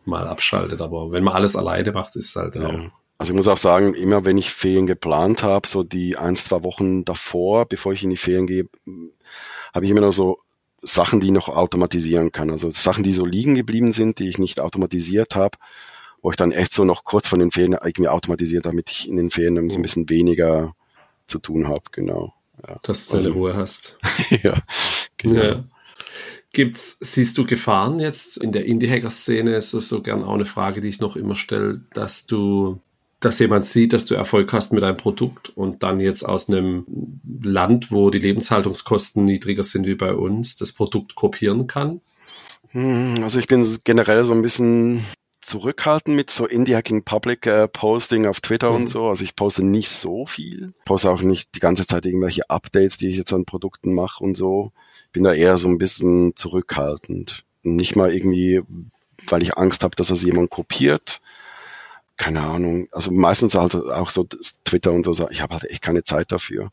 [0.04, 0.80] mal abschaltet.
[0.80, 2.66] Aber wenn man alles alleine macht, ist es halt ja.
[2.66, 2.90] auch.
[3.22, 6.64] Also ich muss auch sagen, immer wenn ich Ferien geplant habe, so die ein, zwei
[6.64, 8.68] Wochen davor, bevor ich in die Ferien gehe,
[9.72, 10.40] habe ich immer noch so
[10.80, 12.50] Sachen, die ich noch automatisieren kann.
[12.50, 15.56] Also Sachen, die so liegen geblieben sind, die ich nicht automatisiert habe,
[16.20, 19.14] wo ich dann echt so noch kurz von den Ferien irgendwie automatisiert, damit ich in
[19.14, 19.82] den Ferien so ein mhm.
[19.82, 20.74] bisschen weniger
[21.26, 22.34] zu tun habe, genau.
[22.66, 22.80] Ja.
[22.82, 23.98] Dass du also, Ruhe hast.
[24.42, 24.62] ja,
[25.16, 25.40] genau.
[25.40, 25.64] Ja.
[26.52, 29.54] Gibt's, siehst du Gefahren jetzt in der Indie-Hacker-Szene?
[29.54, 32.80] Ist das so gern auch eine Frage, die ich noch immer stelle, dass du,
[33.22, 36.84] dass jemand sieht, dass du Erfolg hast mit einem Produkt und dann jetzt aus einem
[37.42, 42.00] Land, wo die Lebenshaltungskosten niedriger sind wie bei uns, das Produkt kopieren kann?
[42.70, 45.04] Hm, also ich bin generell so ein bisschen
[45.40, 48.76] zurückhaltend mit so Indie-Hacking Public äh, Posting auf Twitter mhm.
[48.76, 49.08] und so.
[49.08, 50.72] Also ich poste nicht so viel.
[50.78, 54.22] Ich poste auch nicht die ganze Zeit irgendwelche Updates, die ich jetzt an Produkten mache
[54.22, 54.72] und so.
[55.12, 57.44] Bin da eher so ein bisschen zurückhaltend.
[57.62, 58.62] Nicht mal irgendwie,
[59.28, 61.20] weil ich Angst habe, dass das jemand kopiert.
[62.22, 62.86] Keine Ahnung.
[62.92, 64.28] Also meistens halt auch so
[64.64, 65.28] Twitter und so.
[65.30, 66.70] Ich habe halt echt keine Zeit dafür.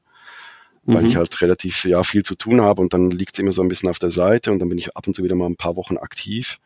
[0.84, 1.18] Weil ich mhm.
[1.18, 3.90] halt relativ ja viel zu tun habe und dann liegt es immer so ein bisschen
[3.90, 5.98] auf der Seite und dann bin ich ab und zu wieder mal ein paar Wochen
[5.98, 6.60] aktiv.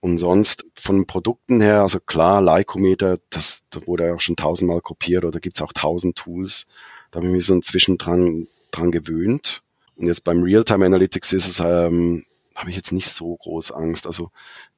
[0.00, 4.82] Und sonst von Produkten her, also klar, Leikometer, das, das wurde ja auch schon tausendmal
[4.82, 6.66] kopiert oder gibt's auch tausend Tools.
[7.10, 9.62] Da habe ich mich so inzwischen dran, dran gewöhnt.
[9.96, 12.26] Und jetzt beim Realtime Analytics ist es, ähm,
[12.58, 14.06] habe ich jetzt nicht so groß Angst.
[14.06, 14.30] Also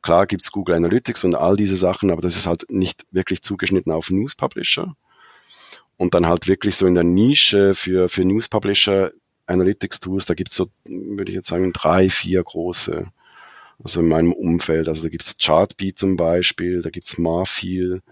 [0.03, 3.91] klar gibt's Google Analytics und all diese Sachen, aber das ist halt nicht wirklich zugeschnitten
[3.91, 4.95] auf News Publisher.
[5.97, 9.12] Und dann halt wirklich so in der Nische für, für News Publisher
[9.47, 13.11] Analytics Tools, da gibt's so, würde ich jetzt sagen, drei, vier große.
[13.83, 14.89] Also in meinem Umfeld.
[14.89, 18.03] Also da gibt's Chartbeat zum Beispiel, da gibt's Marfeel.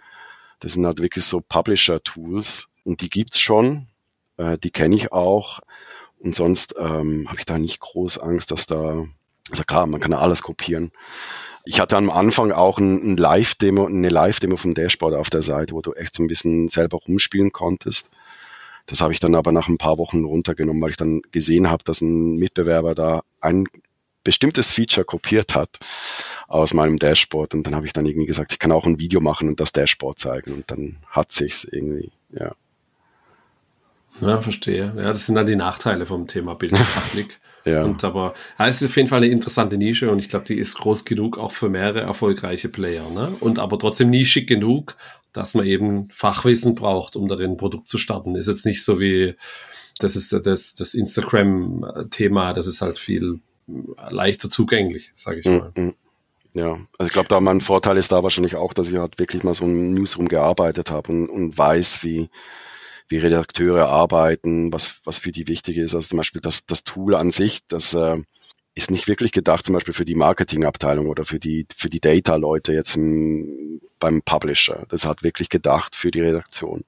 [0.61, 2.69] Das sind halt wirklich so Publisher-Tools.
[2.85, 3.87] Und die gibt's schon.
[4.39, 5.61] Äh, die kenne ich auch.
[6.19, 9.07] Und sonst ähm, habe ich da nicht groß Angst, dass da,
[9.51, 10.91] also klar, man kann ja alles kopieren.
[11.65, 15.75] Ich hatte am Anfang auch ein, ein Live-Demo, eine Live-Demo vom Dashboard auf der Seite,
[15.75, 18.09] wo du echt so ein bisschen selber rumspielen konntest.
[18.87, 21.85] Das habe ich dann aber nach ein paar Wochen runtergenommen, weil ich dann gesehen habe,
[21.85, 23.67] dass ein Mitbewerber da ein
[24.25, 25.79] bestimmtes Feature kopiert hat
[26.49, 29.21] aus meinem Dashboard und dann habe ich dann irgendwie gesagt, ich kann auch ein Video
[29.21, 32.55] machen und das Dashboard zeigen und dann hat sich's irgendwie, ja.
[34.21, 34.93] Ja, verstehe.
[34.97, 37.39] Ja, das sind dann die Nachteile vom Thema Bildgrafik.
[37.69, 37.85] ja.
[37.85, 40.59] Und aber ja, es ist auf jeden Fall eine interessante Nische und ich glaube, die
[40.59, 43.09] ist groß genug auch für mehrere erfolgreiche Player.
[43.11, 43.33] Ne?
[43.41, 44.97] Und aber trotzdem nischig genug,
[45.33, 48.35] dass man eben Fachwissen braucht, um darin ein Produkt zu starten.
[48.35, 49.35] Ist jetzt nicht so wie,
[49.99, 53.41] das ist das, das Instagram-Thema, das ist halt viel
[54.11, 55.73] leichter zugänglich, sage ich mm, mal.
[55.77, 55.95] Mm.
[56.55, 59.43] Ja, also ich glaube, da mein Vorteil ist da wahrscheinlich auch, dass ich halt wirklich
[59.43, 62.31] mal so ein Newsroom gearbeitet habe und, und weiß, wie,
[63.09, 65.95] wie Redakteure arbeiten, was, was für die wichtig ist.
[65.95, 68.19] Also zum Beispiel das, das Tool an sich, das äh,
[68.75, 72.73] ist nicht wirklich gedacht zum Beispiel für die Marketingabteilung oder für die, für die Data-Leute
[72.73, 74.87] jetzt im, beim Publisher.
[74.89, 76.85] Das hat wirklich gedacht für die Redaktion.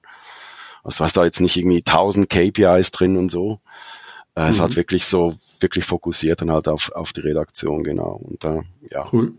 [0.83, 3.59] Also du hast da jetzt nicht irgendwie tausend KPIs drin und so.
[4.35, 4.49] Äh, mhm.
[4.49, 8.21] Es hat wirklich so, wirklich fokussiert dann halt auf, auf die Redaktion, genau.
[8.23, 9.07] Und da, ja.
[9.11, 9.33] Cool.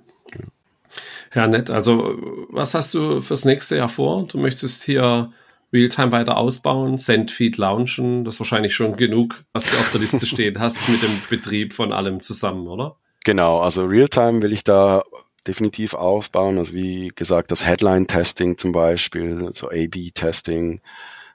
[1.34, 1.70] Ja, nett.
[1.70, 2.16] Also,
[2.50, 4.26] was hast du fürs nächste Jahr vor?
[4.26, 5.32] Du möchtest hier
[5.72, 8.24] Realtime weiter ausbauen, Sendfeed launchen.
[8.24, 11.72] Das ist wahrscheinlich schon genug, was du auf der Liste stehen hast mit dem Betrieb
[11.72, 12.96] von allem zusammen, oder?
[13.24, 15.02] Genau, also Realtime will ich da
[15.46, 16.58] definitiv ausbauen.
[16.58, 20.80] Also wie gesagt, das Headline-Testing zum Beispiel, so A-B-Testing.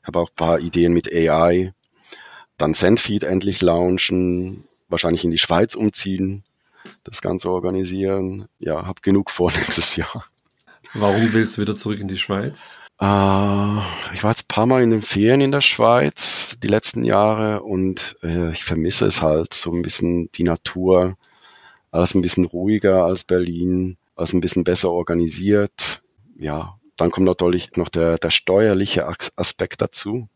[0.03, 1.73] Habe auch ein paar Ideen mit AI.
[2.57, 6.43] Dann Sendfeed endlich launchen, wahrscheinlich in die Schweiz umziehen,
[7.03, 8.47] das Ganze organisieren.
[8.59, 10.25] Ja, habe genug vor nächstes Jahr.
[10.93, 12.77] Warum willst du wieder zurück in die Schweiz?
[12.99, 13.77] Äh,
[14.13, 17.61] ich war jetzt ein paar Mal in den Ferien in der Schweiz die letzten Jahre
[17.61, 21.15] und äh, ich vermisse es halt so ein bisschen die Natur,
[21.91, 26.01] alles ein bisschen ruhiger als Berlin, alles ein bisschen besser organisiert.
[26.37, 30.27] Ja, dann kommt natürlich noch der, der steuerliche Aspekt dazu.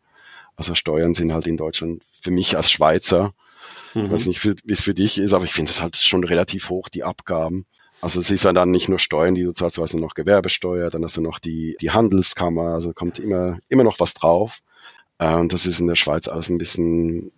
[0.55, 3.33] Also Steuern sind halt in Deutschland für mich als Schweizer,
[3.95, 4.03] mhm.
[4.03, 6.69] ich weiß nicht, wie es für dich ist, aber ich finde es halt schon relativ
[6.69, 7.65] hoch, die Abgaben.
[8.01, 10.15] Also es ist ja dann nicht nur Steuern, die du zahlst, du hast ja noch
[10.15, 14.59] Gewerbesteuer, dann hast du noch die, die Handelskammer, also kommt immer, immer noch was drauf.
[15.19, 17.31] Äh, und das ist in der Schweiz alles ein bisschen,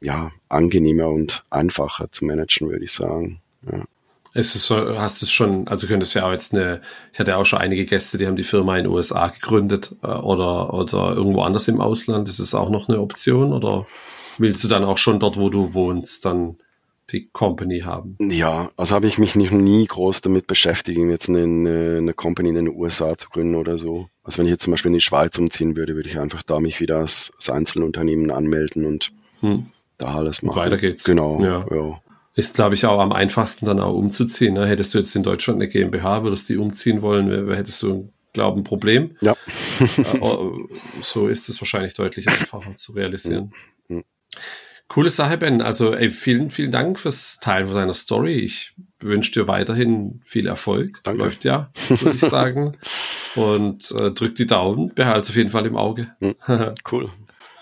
[0.00, 3.40] ja, angenehmer und einfacher zu managen, würde ich sagen.
[3.70, 3.84] Ja.
[4.32, 7.18] Ist es so, hast du es schon, also könntest du ja auch jetzt eine, ich
[7.18, 10.72] hatte auch schon einige Gäste, die haben die Firma in den USA gegründet äh, oder,
[10.74, 12.28] oder irgendwo anders im Ausland.
[12.28, 13.86] Ist es auch noch eine Option oder
[14.38, 16.58] willst du dann auch schon dort, wo du wohnst, dann
[17.12, 18.16] die Company haben?
[18.20, 22.54] Ja, also habe ich mich nicht, nie groß damit beschäftigt, jetzt eine, eine Company in
[22.54, 24.08] den USA zu gründen oder so.
[24.22, 26.60] Also wenn ich jetzt zum Beispiel in die Schweiz umziehen würde, würde ich einfach da
[26.60, 29.66] mich wieder als, als Einzelunternehmen anmelden und hm.
[29.98, 30.56] da alles machen.
[30.56, 31.04] Weiter geht's.
[31.04, 31.66] Genau, ja.
[31.70, 32.00] ja.
[32.34, 34.54] Ist, glaube ich, auch am einfachsten dann auch umzuziehen.
[34.54, 34.66] Ne?
[34.66, 38.60] Hättest du jetzt in Deutschland eine GmbH, würdest du die umziehen wollen, hättest du, glaube
[38.60, 39.16] ein Problem.
[39.20, 39.36] Ja.
[39.80, 40.36] Äh,
[41.02, 43.50] so ist es wahrscheinlich deutlich einfacher zu realisieren.
[44.90, 45.62] Coole Sache, Ben.
[45.62, 48.40] Also ey, vielen, vielen Dank fürs Teilen von deiner Story.
[48.40, 50.98] Ich wünsche dir weiterhin viel Erfolg.
[51.04, 51.22] Danke.
[51.22, 52.76] Läuft ja, würde ich sagen.
[53.36, 54.92] und äh, drück die Daumen.
[54.92, 56.10] Behalte es auf jeden Fall im Auge.
[56.18, 56.34] Hm,
[56.90, 57.08] cool.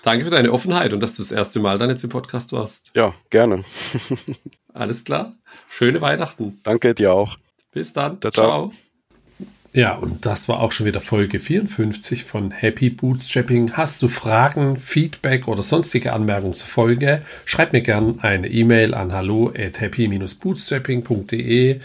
[0.03, 2.93] Danke für deine Offenheit und dass du das erste Mal dann jetzt im Podcast warst.
[2.95, 3.63] Ja, gerne.
[4.73, 5.35] Alles klar.
[5.69, 6.61] Schöne Weihnachten.
[6.63, 7.37] Danke dir auch.
[7.73, 8.23] Bis dann.
[8.23, 8.33] ciao.
[8.33, 8.73] ciao.
[9.75, 13.73] Ja, und das war auch schon wieder Folge 54 von Happy Bootstrapping.
[13.73, 17.21] Hast du Fragen, Feedback oder sonstige Anmerkungen zur Folge?
[17.45, 21.81] Schreib mir gerne eine E-Mail an hallo at happy-bootstrapping.de.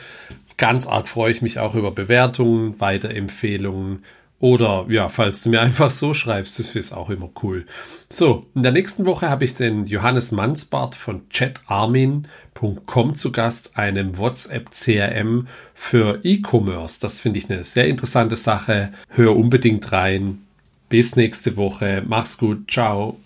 [0.56, 4.06] Ganz arg freue ich mich auch über Bewertungen, Weiterempfehlungen
[4.44, 7.66] oder ja, falls du mir einfach so schreibst, das ist auch immer cool.
[8.10, 14.18] So, in der nächsten Woche habe ich den Johannes Mansbart von chatarmin.com zu Gast, einem
[14.18, 17.00] WhatsApp-CRM für E-Commerce.
[17.00, 18.92] Das finde ich eine sehr interessante Sache.
[19.08, 20.40] Hör unbedingt rein.
[20.90, 22.04] Bis nächste Woche.
[22.06, 22.70] Mach's gut.
[22.70, 23.18] Ciao.